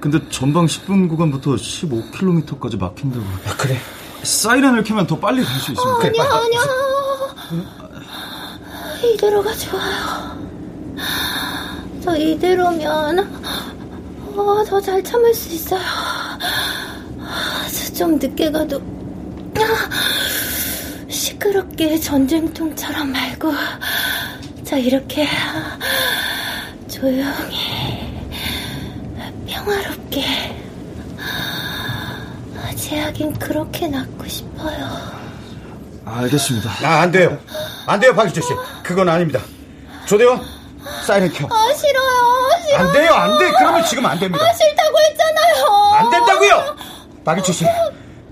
[0.00, 3.24] 근데 전방 10분 구간부터 15km까지 막힌다고.
[3.46, 3.78] 아, 그래.
[4.24, 5.98] 사이렌을 켜면 더 빨리 갈 수 있습니다.
[5.98, 6.28] 그래, 빨리.
[6.28, 6.60] 아니야.
[9.04, 10.34] 이대로가 좋아요.
[12.02, 13.30] 저 이대로면
[14.36, 15.80] 어, 더 잘 참을 수 있어요.
[17.96, 18.82] 좀 늦게 가도
[19.56, 19.90] 아,
[21.08, 23.52] 시끄럽게 전쟁통처럼 말고
[24.64, 25.28] 자 이렇게
[26.88, 28.10] 조용히
[29.46, 30.24] 평화롭게
[32.76, 35.14] 제약인 그렇게 낳고 싶어요.
[36.04, 36.70] 알겠습니다.
[36.82, 37.38] 아, 안 돼요.
[37.86, 38.48] 안 돼요, 박일주 씨.
[38.82, 39.40] 그건 아닙니다.
[40.06, 40.40] 조대원,
[41.06, 41.46] 사이렌 켜.
[41.46, 42.62] 아 싫어요.
[42.66, 42.78] 싫어.
[42.78, 43.50] 안 돼요, 안 돼.
[43.58, 44.44] 그러면 지금 안 됩니다.
[44.52, 45.66] 싫다고 했잖아요.
[45.94, 46.76] 안 된다고요!
[47.24, 47.64] 박일주 씨,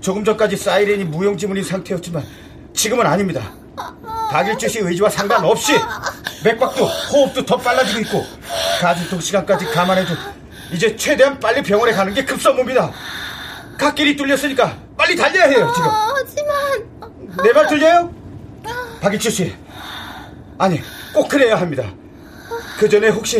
[0.01, 2.23] 조금 전까지 사이렌이 무용지물인 상태였지만
[2.73, 3.51] 지금은 아닙니다.
[4.29, 5.73] 박일주 씨 의지와 상관없이
[6.43, 8.25] 맥박도 호흡도 더 빨라지고 있고
[8.81, 10.13] 가진통 시간까지 감안해도
[10.71, 12.91] 이제 최대한 빨리 병원에 가는 게 급선무입니다.
[13.77, 15.89] 갓길이 뚫렸으니까 빨리 달려야 해요, 지금.
[16.15, 18.13] 하지만 내 말 들려요?
[19.01, 19.55] 박일주 씨.
[20.57, 20.79] 아니,
[21.13, 21.83] 꼭 그래야 합니다.
[22.83, 23.37] 그 전에 혹시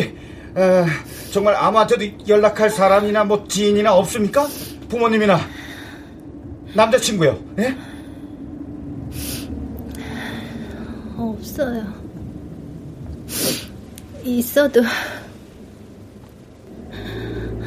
[0.56, 0.86] 에,
[1.30, 4.48] 정말 아무한테도 연락할 사람이나 뭐 지인이나 없습니까?
[4.88, 5.38] 부모님이나
[6.72, 7.38] 남자친구요.
[7.58, 7.76] 예?
[11.18, 11.92] 없어요.
[14.22, 14.82] 있어도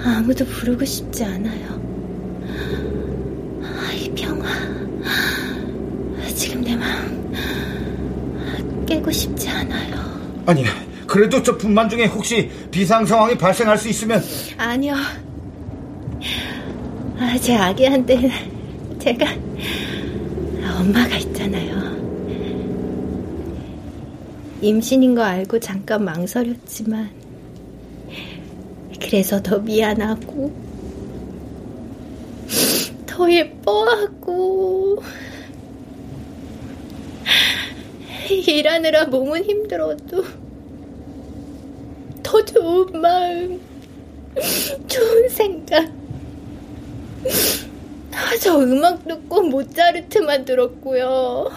[0.03, 1.79] 아무도 부르고 싶지 않아요.
[3.61, 4.49] 아, 이 평화
[6.35, 7.35] 지금 내 마음
[8.87, 10.17] 깨고 싶지 않아요.
[10.47, 10.63] 아니,
[11.07, 14.21] 그래도 저 분만 중에 혹시 비상 상황이 발생할 수 있으면
[14.57, 14.95] 아니요.
[17.19, 18.29] 아, 제 아기한테는
[18.99, 19.25] 제가
[20.79, 21.97] 엄마가 있잖아요.
[24.61, 27.09] 임신인 거 알고 잠깐 망설였지만
[28.99, 30.51] 그래서 더 미안하고
[33.05, 35.01] 더 예뻐하고
[38.29, 40.46] 일하느라 몸은 힘들어도 더
[42.47, 43.61] 좋은 마음,
[44.87, 45.87] 좋은 생각.
[48.13, 51.49] 아, 저 음악도 꼭 모차르트만 들었고요.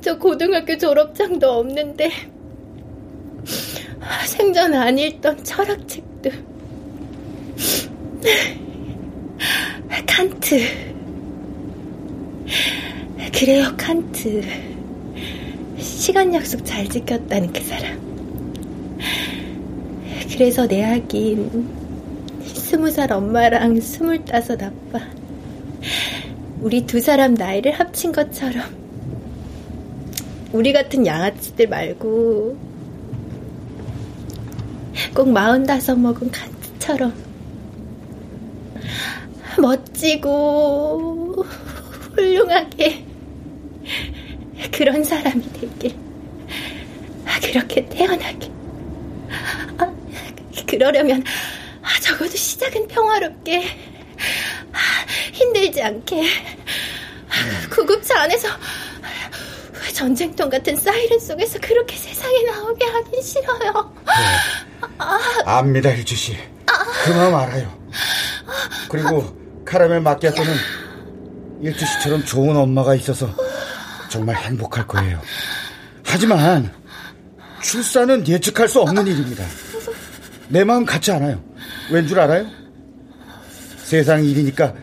[0.00, 2.10] 저 고등학교 졸업장도 없는데
[4.26, 6.30] 생전 안 읽던 철학책도
[10.06, 10.60] 칸트
[13.32, 14.42] 그래요 칸트
[15.78, 17.98] 시간 약속 잘 지켰다는 그 사람
[20.30, 21.68] 그래서 내 아긴
[22.42, 25.00] 스무 살 엄마랑 스물다섯 아빠
[26.60, 28.64] 우리 두 사람 나이를 합친 것처럼
[30.52, 32.56] 우리 같은 양아치들 말고
[35.14, 37.12] 꼭 마흔다섯 먹은 칸트처럼
[39.60, 41.44] 멋지고
[42.14, 43.04] 훌륭하게
[44.72, 45.96] 그런 사람이 되길
[47.42, 48.57] 그렇게 태어나길 아,
[50.68, 51.24] 그러려면
[51.82, 53.64] 아, 적어도 시작은 평화롭게
[54.72, 54.78] 아,
[55.32, 56.28] 힘들지 않게
[57.70, 58.48] 구급차 안에서
[59.94, 63.94] 전쟁통 같은 사이렌 속에서 그렇게 세상에 나오게 하긴 싫어요.
[64.06, 64.12] 네.
[64.98, 66.36] 아, 압니다, 일주 씨.
[67.04, 67.76] 그 마음 알아요.
[68.88, 70.54] 그리고 카라멜 마키아토는
[71.62, 73.34] 일주 씨처럼 좋은 엄마가 있어서
[74.08, 75.20] 정말 행복할 거예요.
[76.04, 76.72] 하지만
[77.62, 79.44] 출산은 예측할 수 없는 일입니다.
[80.48, 81.42] 내 마음 같지 않아요.
[81.90, 82.46] 왠 줄 알아요?
[83.78, 84.74] 세상 일이니까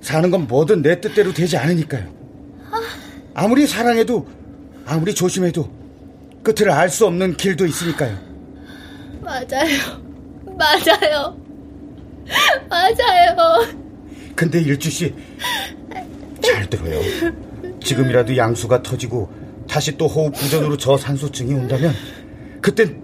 [0.00, 2.06] 사는 건 뭐든 내 뜻대로 되지 않으니까요.
[3.34, 4.26] 아무리 사랑해도
[4.84, 5.70] 아무리 조심해도
[6.42, 8.18] 끝을 알 수 없는 길도 있으니까요.
[9.22, 10.02] 맞아요.
[10.58, 11.36] 맞아요.
[12.68, 13.66] 맞아요.
[14.34, 15.14] 근데 일주 씨,
[16.40, 17.00] 잘 들어요.
[17.82, 19.30] 지금이라도 양수가 터지고
[19.68, 21.94] 다시 또 호흡 부전으로 저산소증이 온다면
[22.60, 23.01] 그땐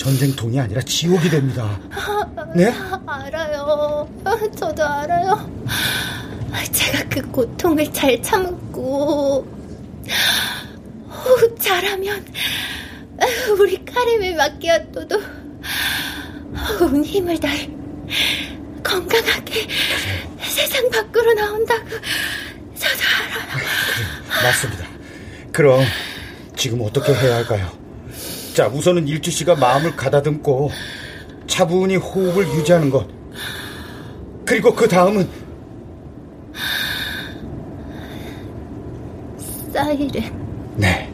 [0.00, 1.78] 전쟁통이 아니라 지옥이 됩니다.
[2.56, 2.72] 네?
[3.06, 4.08] 알아요.
[4.56, 5.50] 저도 알아요.
[6.72, 9.46] 제가 그 고통을 잘 참고
[11.06, 12.24] 호흡 잘하면
[13.58, 15.20] 우리 카레메 마키아토도
[16.80, 17.70] 온 힘을 다해
[18.82, 19.68] 건강하게
[20.40, 21.84] 세상 밖으로 나온다고
[22.74, 23.64] 저도 알아요.
[24.44, 24.86] 맞습니다.
[25.52, 25.84] 그럼
[26.56, 27.79] 지금 어떻게 해야 할까요?
[28.54, 30.70] 자, 우선은 일주 씨가 마음을 가다듬고
[31.46, 33.06] 차분히 호흡을 유지하는 것.
[34.44, 35.28] 그리고 그 다음은
[39.72, 40.32] 사이렌.
[40.76, 41.12] 네.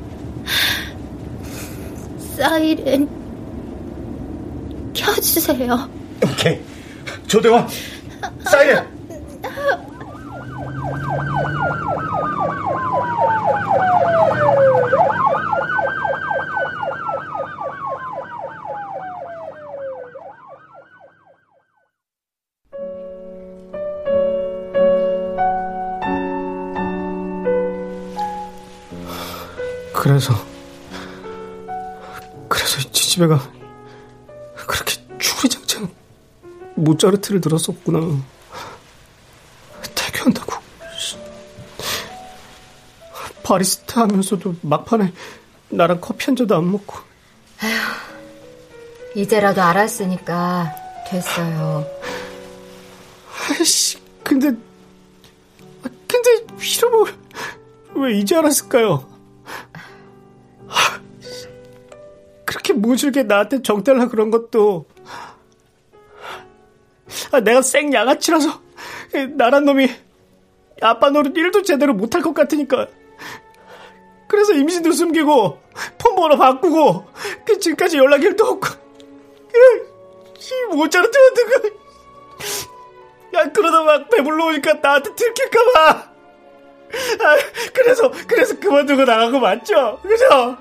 [2.37, 3.09] 사이렌
[4.95, 5.91] 켜주세요.
[6.25, 6.59] 오케이.
[7.27, 7.67] 조대원,
[8.45, 8.96] 사이렌.
[33.17, 33.51] 그래서 지지배가
[34.67, 35.91] 그렇게 추리장창
[36.75, 38.23] 모차르트를 들었었구나.
[39.95, 40.53] 태교한다고.
[43.43, 45.13] 바리스타 하면서도 막판에
[45.71, 46.97] 나랑 커피 한 잔도 안 먹고.
[47.63, 50.75] 에휴, 이제라도 알았으니까
[51.09, 51.87] 됐어요.
[53.49, 54.49] 아이씨, 근데,
[55.81, 57.17] 근데 이러면
[57.95, 59.16] 왜 이제 알았을까요?
[62.77, 64.87] 무줄게 나한테 정달라 그런 것도
[67.33, 68.61] 아, 내가 생 양아치라서
[69.37, 69.89] 나란 놈이
[70.83, 72.89] 아빠 노릇 일도 제대로 못할 것 같으니까
[74.29, 75.61] 그래서 임신도 숨기고
[75.99, 77.07] 폰번호 바꾸고
[77.45, 78.69] 그 지금까지 연락 일도 없고
[80.39, 81.87] 이 모짜르트 같은 거
[83.37, 85.91] 야, 그러다 막 배불러 오니까 나한테 들킬까봐.
[85.91, 87.37] 아,
[87.75, 90.01] 그래서, 그래서 그만두고 거 맞죠?
[90.03, 90.57] 그죠?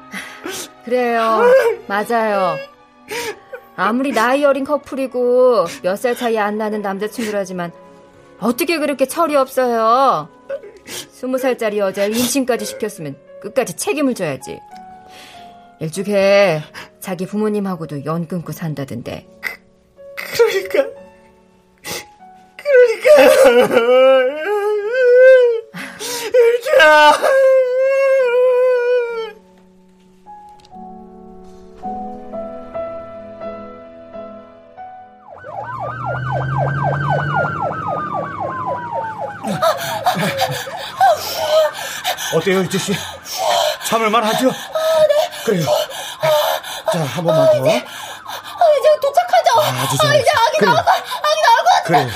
[0.85, 1.43] 그래요.
[1.87, 2.57] 맞아요.
[3.75, 7.71] 아무리 나이 어린 커플이고 몇 살 차이 안 나는 남자친구라지만
[8.39, 10.29] 어떻게 그렇게 철이 없어요?
[10.85, 14.59] 스무 살짜리 여자를 임신까지 시켰으면 끝까지 책임을 져야지.
[15.79, 16.61] 일주에
[16.99, 19.27] 자기 부모님하고도 연 끊고 산다던데.
[20.15, 20.85] 그러니까.
[22.55, 23.65] 그러니까.
[26.33, 27.11] 일주야.
[42.35, 42.93] 어때요, 일주 씨?
[43.85, 44.51] 참을만 하죠?
[45.45, 45.65] 그래요.
[46.91, 47.65] 자, 한 번만 더.
[47.65, 49.81] 이제 도착하자.
[49.83, 50.71] 아주 아, 이제 아기 그래.
[50.71, 51.83] 나올 거, 아기 나올 것 같아.
[51.85, 52.09] 그래.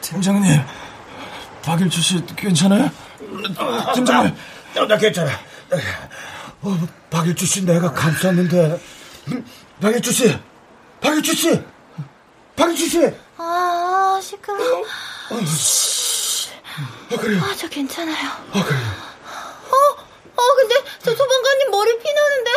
[0.00, 0.60] 팀장님,
[1.64, 2.90] 박일주 씨 괜찮아요?
[3.94, 4.34] 팀장님,
[4.74, 5.30] 나, 나 괜찮아.
[6.62, 6.78] 어,
[7.10, 8.80] 박일주 씨 내가 감쌌는데.
[9.80, 10.38] 박일주 씨,
[11.00, 11.62] 박일주 씨,
[12.54, 13.12] 박일주 씨.
[13.38, 14.84] 아, 시끄러워.
[17.10, 17.38] 아 그래.
[17.38, 18.28] 아, 저 괜찮아요.
[18.52, 18.76] 아 그래.
[18.76, 19.76] 어,
[20.36, 22.50] 어, 근데 저 소방관님 머리 피나는데.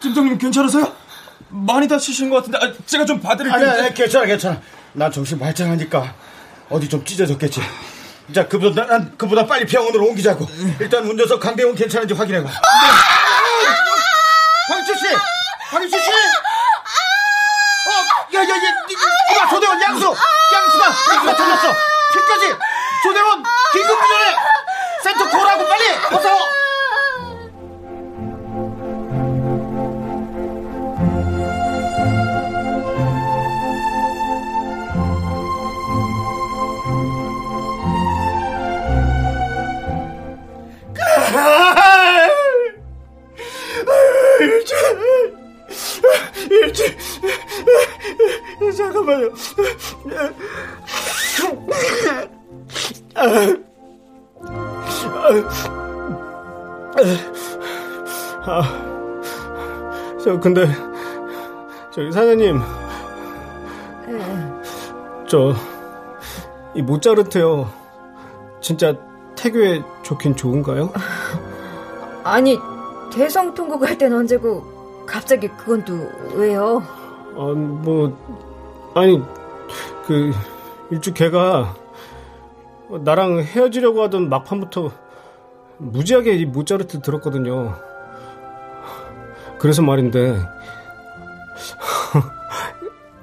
[0.00, 0.94] 팀장님 괜찮으세요?
[1.48, 3.70] 많이 다치신 것 같은데 아, 제가 좀 봐드릴게요.
[3.70, 4.60] 아니, 아니, 괜찮아, 괜찮아.
[4.92, 6.14] 난 정신 말짱하니까
[6.70, 7.60] 어디 좀 찢어졌겠지.
[8.34, 10.46] 자, 그보다, 난 그보다 빨리 병원으로 옮기자고.
[10.78, 12.48] 일단 운전석 강대훈 괜찮은지 확인해봐.
[14.68, 15.04] 박일주 씨!
[15.70, 16.10] 박일주 씨!
[16.10, 17.90] 어,
[18.34, 18.54] 야, 야, 야,
[18.88, 20.04] 이- 이봐, 조대원, 양수!
[20.54, 21.74] 양수가, 양수가 터졌어!
[22.12, 22.54] 피까지!
[23.02, 23.42] 조대원,
[23.72, 24.36] 긴급 구조해!
[25.02, 25.84] 센터 콜하고 빨리!
[26.14, 26.28] 어서!
[44.40, 44.74] 일주,
[46.50, 46.84] 일주,
[48.76, 49.30] 잠깐만요.
[58.46, 58.62] 아,
[60.24, 60.66] 저 근데
[61.92, 62.60] 저기 사장님,
[65.28, 65.54] 저
[66.74, 67.68] 이 모짜르트요.
[68.60, 68.94] 진짜
[69.40, 70.92] 태교에 좋긴 좋은가요?
[72.24, 72.58] 아니,
[73.12, 75.94] 대성 통곡 할 땐 언제고, 갑자기 그건 또
[76.34, 76.82] 왜요?
[77.36, 78.16] 아, 뭐
[78.94, 79.22] 아니
[80.06, 80.32] 그
[80.90, 81.74] 일주 걔가
[82.90, 84.90] 나랑 헤어지려고 하던 막판부터
[85.78, 87.74] 무지하게 이 모차르트 들었거든요.
[89.58, 90.36] 그래서 말인데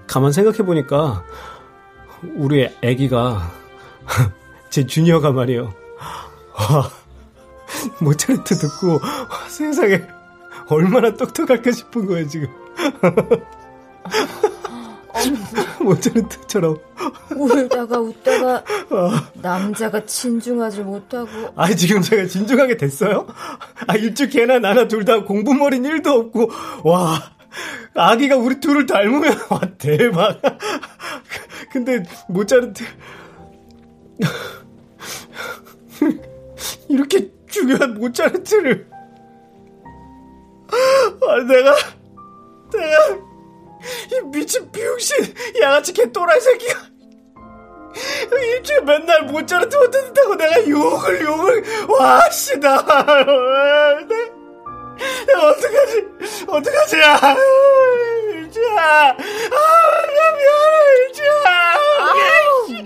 [0.07, 1.24] 가만 생각해 보니까
[2.36, 3.41] 우리 아기가
[4.70, 5.74] 제 주니어가 말이에요.
[6.58, 6.89] 와,
[7.99, 10.01] 모차르트 듣고 와, 세상에
[10.70, 12.47] 얼마나 똑똑할까 싶은 거예요 지금.
[15.82, 16.78] 모차르트처럼.
[17.36, 18.64] 울다가 웃다가
[19.36, 23.28] 남자가 진중하지 못하고 아 지금 제가 진중하게 됐어요?
[23.88, 26.51] 아 일주 걔나 나나 둘 다 공부머린 일도 없고
[26.84, 27.22] 와
[27.95, 30.41] 아기가 우리 둘을 닮으면 와 대박.
[31.72, 32.84] 근데 모차르트
[36.89, 38.88] 이렇게 중요한 모차르트를.
[40.70, 41.76] 아 내가
[42.74, 43.18] 내가
[44.12, 45.18] 이 미친 비용신
[45.62, 46.80] 양아치 개 또라이 새끼가
[48.34, 52.78] 일주일 맨날 모짜르트 못듣다고 내가 욕을 욕을 와씨 나
[54.08, 54.32] 내-
[55.26, 56.08] 내가 어떡하지?
[56.47, 56.95] 어떡하지?
[57.03, 57.36] 아,
[58.34, 59.10] 일주야.
[59.10, 60.43] 아 미안해
[61.08, 61.78] 일주야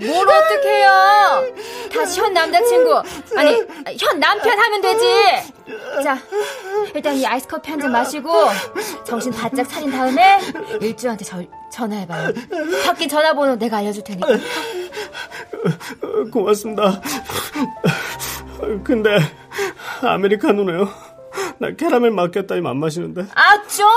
[0.06, 1.54] 뭘 어떡해요?
[1.92, 3.02] 다시 현 남자친구.
[3.36, 3.56] 아니
[3.98, 5.04] 현 남편 하면 되지.
[6.02, 6.18] 자
[6.94, 8.30] 일단 이 아이스 커피 한 잔 마시고
[9.04, 10.38] 정신 바짝 차린 다음에
[10.80, 12.32] 일주한테 저, 전화해봐요.
[12.86, 14.28] 바뀐 전화번호 내가 알려줄 테니까.
[16.32, 17.00] 고맙습니다.
[18.84, 19.18] 근데
[20.02, 20.88] 아메리카노네요?
[21.58, 23.26] 나 캐러멜 맡겼다니 안 마시는데.
[23.34, 23.88] 아 좀!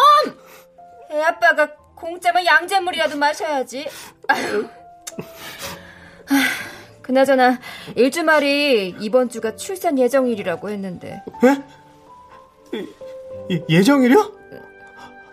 [1.11, 3.88] 애 아빠가 공짜면 양잿물이라도 마셔야지.
[4.28, 4.68] 아유.
[7.06, 7.60] 아, 그나저나
[7.95, 11.22] 일주 말이 이번 주가 출산 예정일이라고 했는데
[13.51, 14.32] 예- 예정일이요?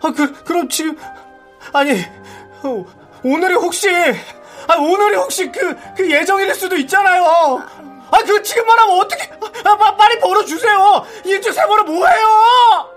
[0.03, 0.97] 아, 그, 그럼 지금,
[1.71, 1.93] 아니,
[2.63, 2.85] 어,
[3.23, 3.89] 오늘이 혹시,
[4.67, 7.23] 아, 오늘이 혹시 그, 그 예정일일 수도 있잖아요.
[8.11, 9.31] 아, 그거 지금 말하면 어떻게,
[9.63, 11.05] 아, 빠- 빨리 벌어주세요.
[11.25, 12.92] 일주 세번을 뭐해요?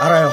[0.00, 0.32] 알아요.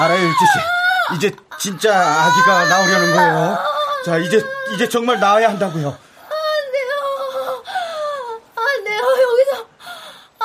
[0.00, 1.16] 알아요, 일주 씨.
[1.16, 3.58] 이제 진짜 아기가 나오려는 거예요.
[4.04, 4.42] 자, 이제,
[4.74, 5.88] 이제 정말 나와야 한다고요.
[5.88, 7.62] 안 돼요.
[8.56, 9.00] 안 돼요.
[9.00, 9.66] 여기서,
[10.40, 10.44] 아,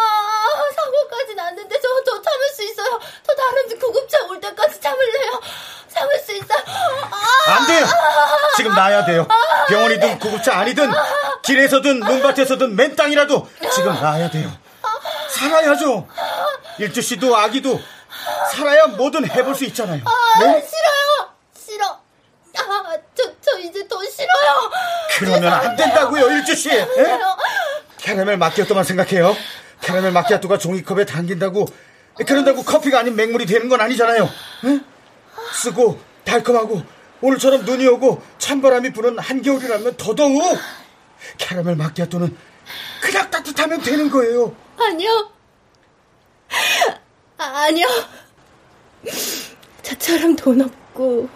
[0.75, 2.99] 사고까지 났는데 저, 저 참을 수 있어요.
[3.25, 5.41] 저 다른 구급차 올 때까지 참을래요.
[5.89, 6.59] 참을 수 있어요.
[6.65, 7.85] 아, 안 돼요.
[8.57, 9.25] 지금 나야 돼요.
[9.69, 10.91] 병원이든 구급차 아니든
[11.43, 14.51] 길에서든 문밭에서든 맨 땅이라도 지금 나야 돼요.
[15.29, 16.07] 살아야죠.
[16.79, 17.79] 일주 씨도 아기도
[18.51, 20.01] 살아야 뭐든 해볼 수 있잖아요.
[20.05, 20.67] 아, 네?
[20.67, 21.29] 싫어요.
[21.57, 21.85] 싫어.
[22.57, 24.71] 아, 저, 저 이제 더 싫어요.
[25.17, 26.69] 그러면 안 된다고요, 일주 씨.
[26.69, 27.19] 예?
[27.97, 29.35] 캐러멜 마키아토만 생각해요.
[29.81, 31.65] 캐러멜 마키아토가 종이컵에 담긴다고
[32.27, 34.29] 그런다고 커피가 아닌 맹물이 되는 건 아니잖아요.
[34.65, 34.79] 예?
[35.53, 36.83] 쓰고 달콤하고
[37.23, 40.41] 오늘처럼 눈이 오고 찬바람이 부는 한겨울이라면 더더욱
[41.37, 42.37] 캐러멜 마키아토는
[43.01, 44.53] 그냥 따뜻하면 되는 거예요.
[44.77, 45.31] 아니요.
[47.37, 47.87] 아, 아니요.
[49.83, 51.29] 저처럼 돈 없고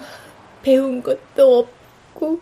[0.61, 1.59] 배운 것도
[2.13, 2.41] 없고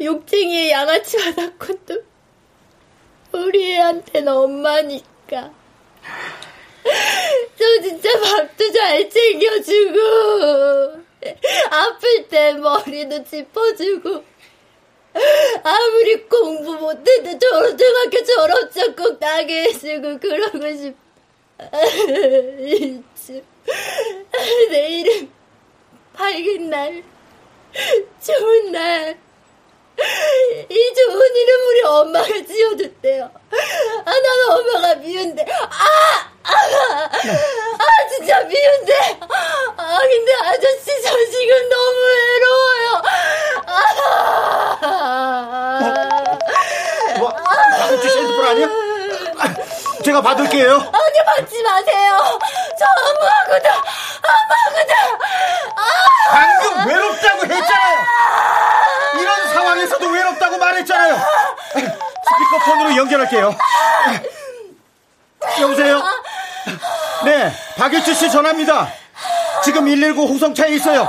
[0.00, 2.02] 욕쟁이의 양아치 바닥콘도
[3.30, 5.52] 우리 애한테는 엄마니까
[7.56, 11.05] 저 진짜 밥도 잘 챙겨주고
[11.70, 14.24] 아플 때 머리도 짚어주고
[15.62, 21.06] 아무리 공부 못해도 초등학교 졸업장 꼭 따게 해주고 그러고 싶어
[24.70, 25.30] 내일은
[26.12, 27.02] 밝은 날
[28.20, 29.18] 좋은 날
[30.68, 33.30] 이 좋은 이름 우리 엄마가 지어줬대요.
[34.04, 35.46] 아, 나는 엄마가 미운데.
[35.50, 35.64] 아!
[36.42, 36.52] 아!
[36.52, 39.18] 아, 진짜 미운데.
[39.76, 43.02] 아, 근데 아저씨 저 지금 너무 외로워요.
[43.66, 44.78] 아!
[47.18, 48.68] 뭐, 아저씨 핸드폰 아니야?
[50.04, 50.72] 제가 받을게요.
[50.74, 52.38] 아니, 받지 마세요.
[52.78, 53.68] 저 아무하고도,
[54.22, 54.92] 아무하고도.
[55.74, 55.82] 아!
[56.30, 57.98] 방금 외롭다고 했잖아요.
[59.20, 61.16] 이런 상황에서도 외롭다고 말했잖아요.
[61.74, 63.54] 스피커폰으로 연결할게요.
[65.60, 66.02] 여보세요?
[67.24, 68.88] 네, 박일주 씨 전화입니다.
[69.64, 71.08] 지금 119 호성차에 있어요.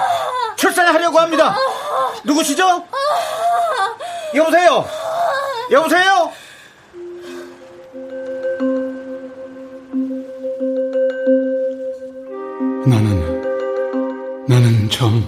[0.55, 1.55] 출산하려고 합니다.
[2.23, 2.85] 누구시죠?
[4.35, 4.87] 여보세요?
[5.71, 6.31] 여보세요?
[12.85, 15.21] 나는, 나는 정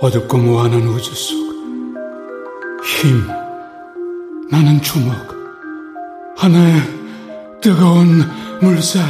[0.00, 1.45] 어둡고 무한한 우주 속
[2.86, 3.26] 힘,
[4.48, 5.12] 나는 주먹,
[6.36, 6.80] 하나의
[7.60, 8.22] 뜨거운
[8.60, 9.02] 물살,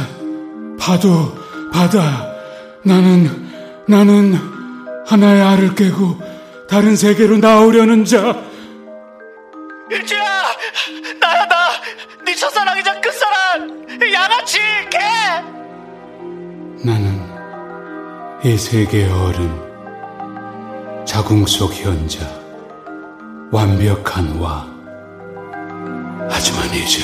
[0.79, 1.37] 파도,
[1.71, 2.27] 바다,
[2.83, 4.33] 나는, 나는
[5.05, 6.19] 하나의 알을 깨고
[6.67, 8.41] 다른 세계로 나오려는 자.
[9.91, 10.23] 일주야!
[11.19, 11.69] 나야, 나!
[12.25, 13.85] 네 첫사랑이자 끝사랑!
[14.11, 14.57] 양아치!
[14.89, 14.97] 개!
[16.83, 17.21] 나는
[18.43, 22.46] 이 세계의 어른, 자궁 속 현자,
[23.51, 24.67] 완벽한 와.
[26.29, 27.01] 하지만 이제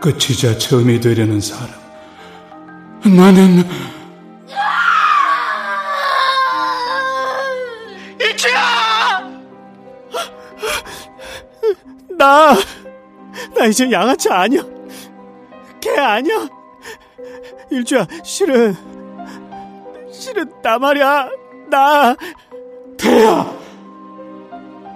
[0.00, 1.70] 끝이자 처음이 되려는 사람.
[3.04, 3.62] 나는
[8.18, 9.30] 일주야!
[12.16, 12.54] 나,
[13.54, 14.62] 나 이제 양아치 아니야.
[15.80, 16.48] 개 아니야.
[17.70, 18.74] 일주야, 실은,
[20.10, 21.28] 실은 나 말이야.
[21.68, 22.16] 나.
[22.96, 23.61] 태야!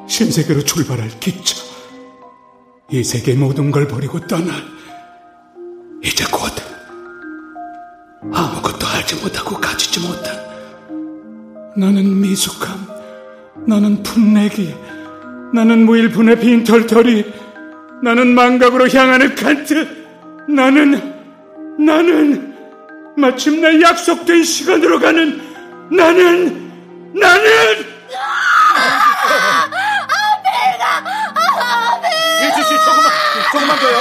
[0.06, 1.56] 신세계로 출발할 기차.
[2.90, 4.54] 이 세계 모든 걸 버리고 떠날.
[6.02, 6.52] 이제 곧
[8.32, 10.34] 아무것도 알지 못하고 가지지 못한
[11.76, 12.86] 나는 미숙함,
[13.66, 14.74] 나는 풋내기,
[15.52, 17.32] 나는 무일푼의 빈털터리,
[18.02, 20.06] 나는 망각으로 향하는 칸트,
[20.48, 21.14] 나는,
[21.78, 22.54] 나는
[23.16, 25.40] 마침내 약속된 시간으로 가는
[25.90, 26.72] 나는,
[27.14, 27.96] 나는!
[32.42, 32.74] 일주 씨
[33.52, 33.98] 조금만 더요.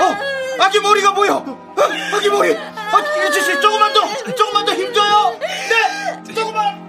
[0.00, 0.16] 어,
[0.64, 1.34] 아기 머리가 보여.
[1.36, 1.58] 어,
[2.14, 2.52] 아기 머리.
[2.54, 4.00] 어, 일주 씨 조금만 더,
[4.34, 5.36] 조금만 더 힘줘요.
[5.40, 6.86] 네, 조금만.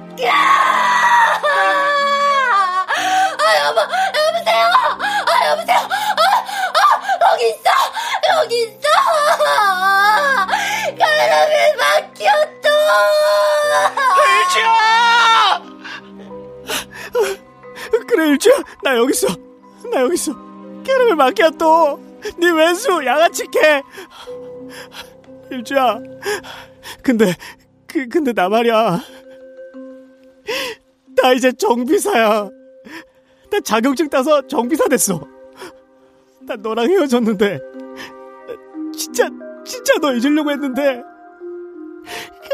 [3.40, 4.66] 아, 여보, 여보세요?
[4.66, 5.78] 아, 여보세요?
[5.78, 5.88] 아,
[6.74, 7.70] 아, 여기 있어!
[8.42, 8.88] 여기 있어!
[10.98, 12.68] 카라멜 마키아토!
[14.40, 15.62] 일주야!
[18.08, 18.56] 그래, 일주야.
[18.84, 19.28] 나 여기 있어.
[19.92, 20.47] 나 여기 있어.
[20.88, 22.00] 캐러멜 마키아토.
[22.40, 23.82] 네 왼수 양아치 개.
[25.52, 26.00] 일주야.
[27.04, 27.36] 근데,
[27.86, 29.02] 그, 근데 나 말이야.
[31.22, 32.50] 나 이제 정비사야.
[33.52, 35.28] 나 자격증 따서 정비사 됐어.
[36.42, 37.60] 나 너랑 헤어졌는데.
[38.96, 39.30] 진짜,
[39.66, 41.04] 진짜 너 잊으려고 했는데.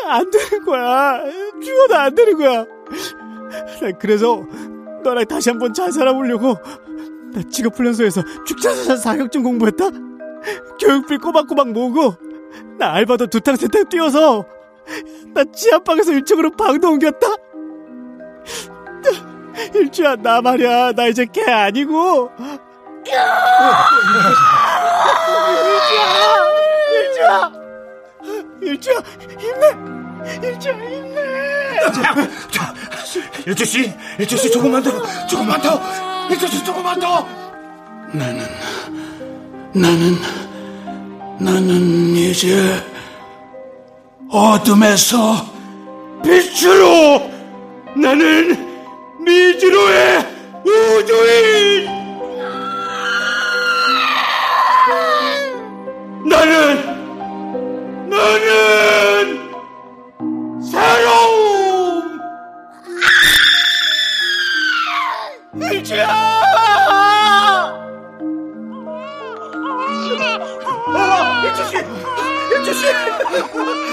[0.06, 1.24] 안 되는 거야.
[1.64, 2.66] 죽어도 안 되는 거야.
[2.66, 4.44] 나 그래서
[5.04, 6.56] 너랑 다시 한번 잘 살아보려고
[7.34, 9.90] 나 직업훈련소에서 축자사 자격증 공부했다.
[10.80, 12.16] 교육비 꼬박꼬박 모으고
[12.78, 14.46] 나 알바도 두탕 세탕 뛰어서
[15.34, 17.28] 나 지하방에서 1층으로 방도 옮겼다.
[19.74, 20.92] 일주야, 나 말이야.
[20.94, 22.32] 나 이제 개 아니고.
[23.06, 23.32] 일주야!
[26.92, 27.52] 일주야!
[28.62, 28.96] 일주야,
[29.40, 30.48] 힘내!
[30.48, 31.22] 일주야, 힘내!
[33.46, 34.92] 일주씨, 일주씨, 조금만 더,
[35.28, 36.13] 조금만 더!
[36.34, 37.28] 일주씨, 조금만 더!
[38.12, 38.44] 나는,
[39.72, 40.18] 나는,
[41.40, 42.84] 나는 이제
[44.32, 45.46] 어둠에서
[46.24, 47.30] 빛으로
[47.96, 48.58] 나는
[49.24, 50.26] 미지로의
[50.66, 51.86] 우주인
[56.28, 59.52] 나는 나는
[60.64, 61.33] 새로움
[71.64, 71.78] 주씨,
[72.52, 72.88] 일주씨,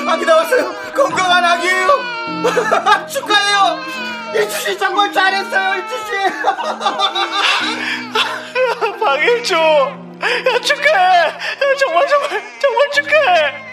[0.09, 0.73] 아기 나왔어요.
[0.95, 1.89] 건강한 아기예요.
[3.07, 3.79] 축하해요.
[4.35, 6.11] 일주씨 정말 잘했어요, 일주씨.
[9.01, 11.27] 박일주, 야, 축하해.
[11.27, 11.39] 야,
[11.79, 13.65] 정말, 정말, 정말 축하해.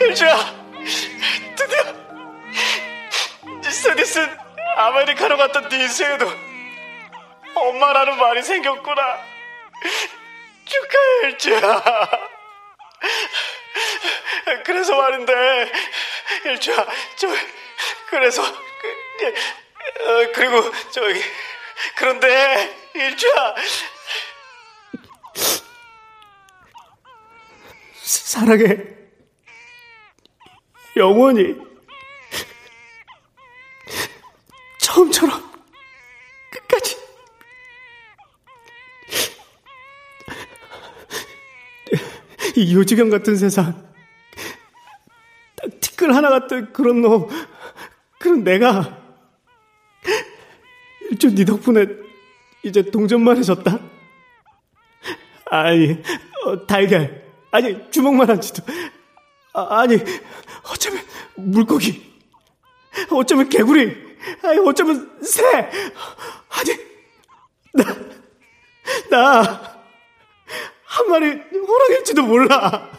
[0.00, 0.36] 일주야,
[1.56, 1.82] 드디어,
[3.70, 4.28] 스디슨
[4.76, 6.30] 아메리카노 같던 네 인생에도
[7.54, 9.02] 엄마라는 말이 생겼구나.
[10.64, 11.82] 축하해, 일주야.
[14.64, 15.72] 그래서 말인데,
[16.44, 16.86] 일주야,
[17.16, 17.28] 저,
[18.08, 21.20] 그래서, 그, 예, 어, 그리고, 저기,
[21.96, 23.54] 그런데, 일주야,
[28.02, 28.96] 사랑해.
[30.96, 31.56] 영원히.
[34.78, 35.52] 처음처럼
[36.50, 36.96] 끝까지.
[42.56, 43.86] 이 요지경 같은 세상.
[45.56, 47.28] 딱 티끌 하나 같은 그런 너.
[48.18, 48.98] 그런 내가.
[51.10, 51.86] 일주 네 덕분에
[52.62, 53.78] 이제 동전만 해졌다.
[55.50, 56.02] 아니,
[56.44, 57.22] 어, 달걀.
[57.50, 58.62] 아니, 주먹만 한 지도.
[59.52, 59.98] 아, 아니,
[60.72, 61.04] 어쩌면
[61.36, 62.10] 물고기.
[63.10, 63.94] 어쩌면 개구리.
[64.42, 65.44] 아니, 어쩌면 새.
[66.48, 66.76] 아니,
[67.74, 67.84] 나,
[69.10, 69.75] 나,
[70.96, 72.90] 한 마리 호랑일지도 몰라.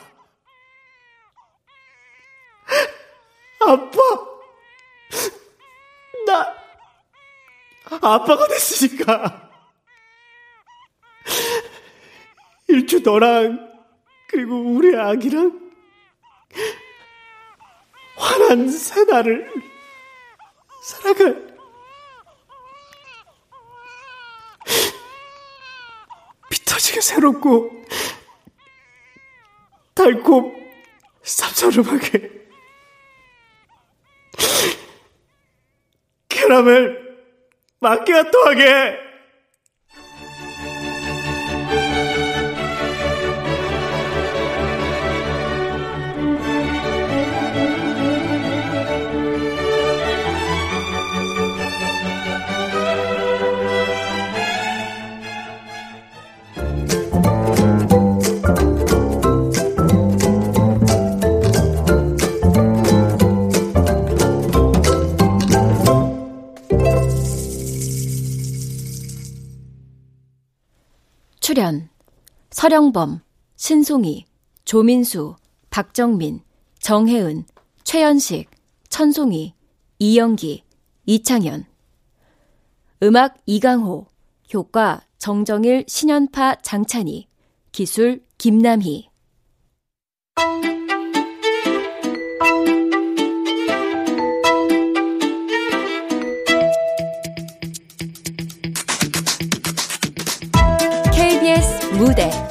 [3.60, 4.00] 아빠.
[6.28, 6.56] 나,
[8.02, 9.50] 아빠가 됐으니까.
[12.68, 13.68] 일주 너랑
[14.28, 15.72] 그리고 우리 아기랑
[18.18, 19.52] 환한 새날을
[20.84, 21.48] 살아갈
[26.52, 27.77] 미터지게 새롭고
[30.08, 30.56] 달콤
[31.22, 32.32] 쌉싸름하게
[36.30, 36.96] 캐러멜
[37.82, 39.07] 마키아토하게
[72.68, 73.22] 서령범,
[73.56, 74.26] 신송이,
[74.66, 75.38] 조민수,
[75.70, 76.42] 박정민,
[76.80, 77.46] 정혜은,
[77.86, 78.52] 최연식,
[78.90, 79.54] 천송이,
[80.00, 80.64] 이영기,
[81.06, 81.64] 이창현.
[83.04, 84.08] 음악 이강호,
[84.54, 87.30] 효과 정정일, 신연파, 장찬희,
[87.72, 89.08] 기술 김남희.
[101.14, 102.47] KBS 무대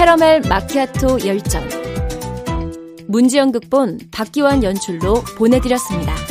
[0.00, 1.62] 캐러멜 마키아토 열전
[3.08, 6.29] 문지연 극본 박기환 연출로 보내드렸습니다.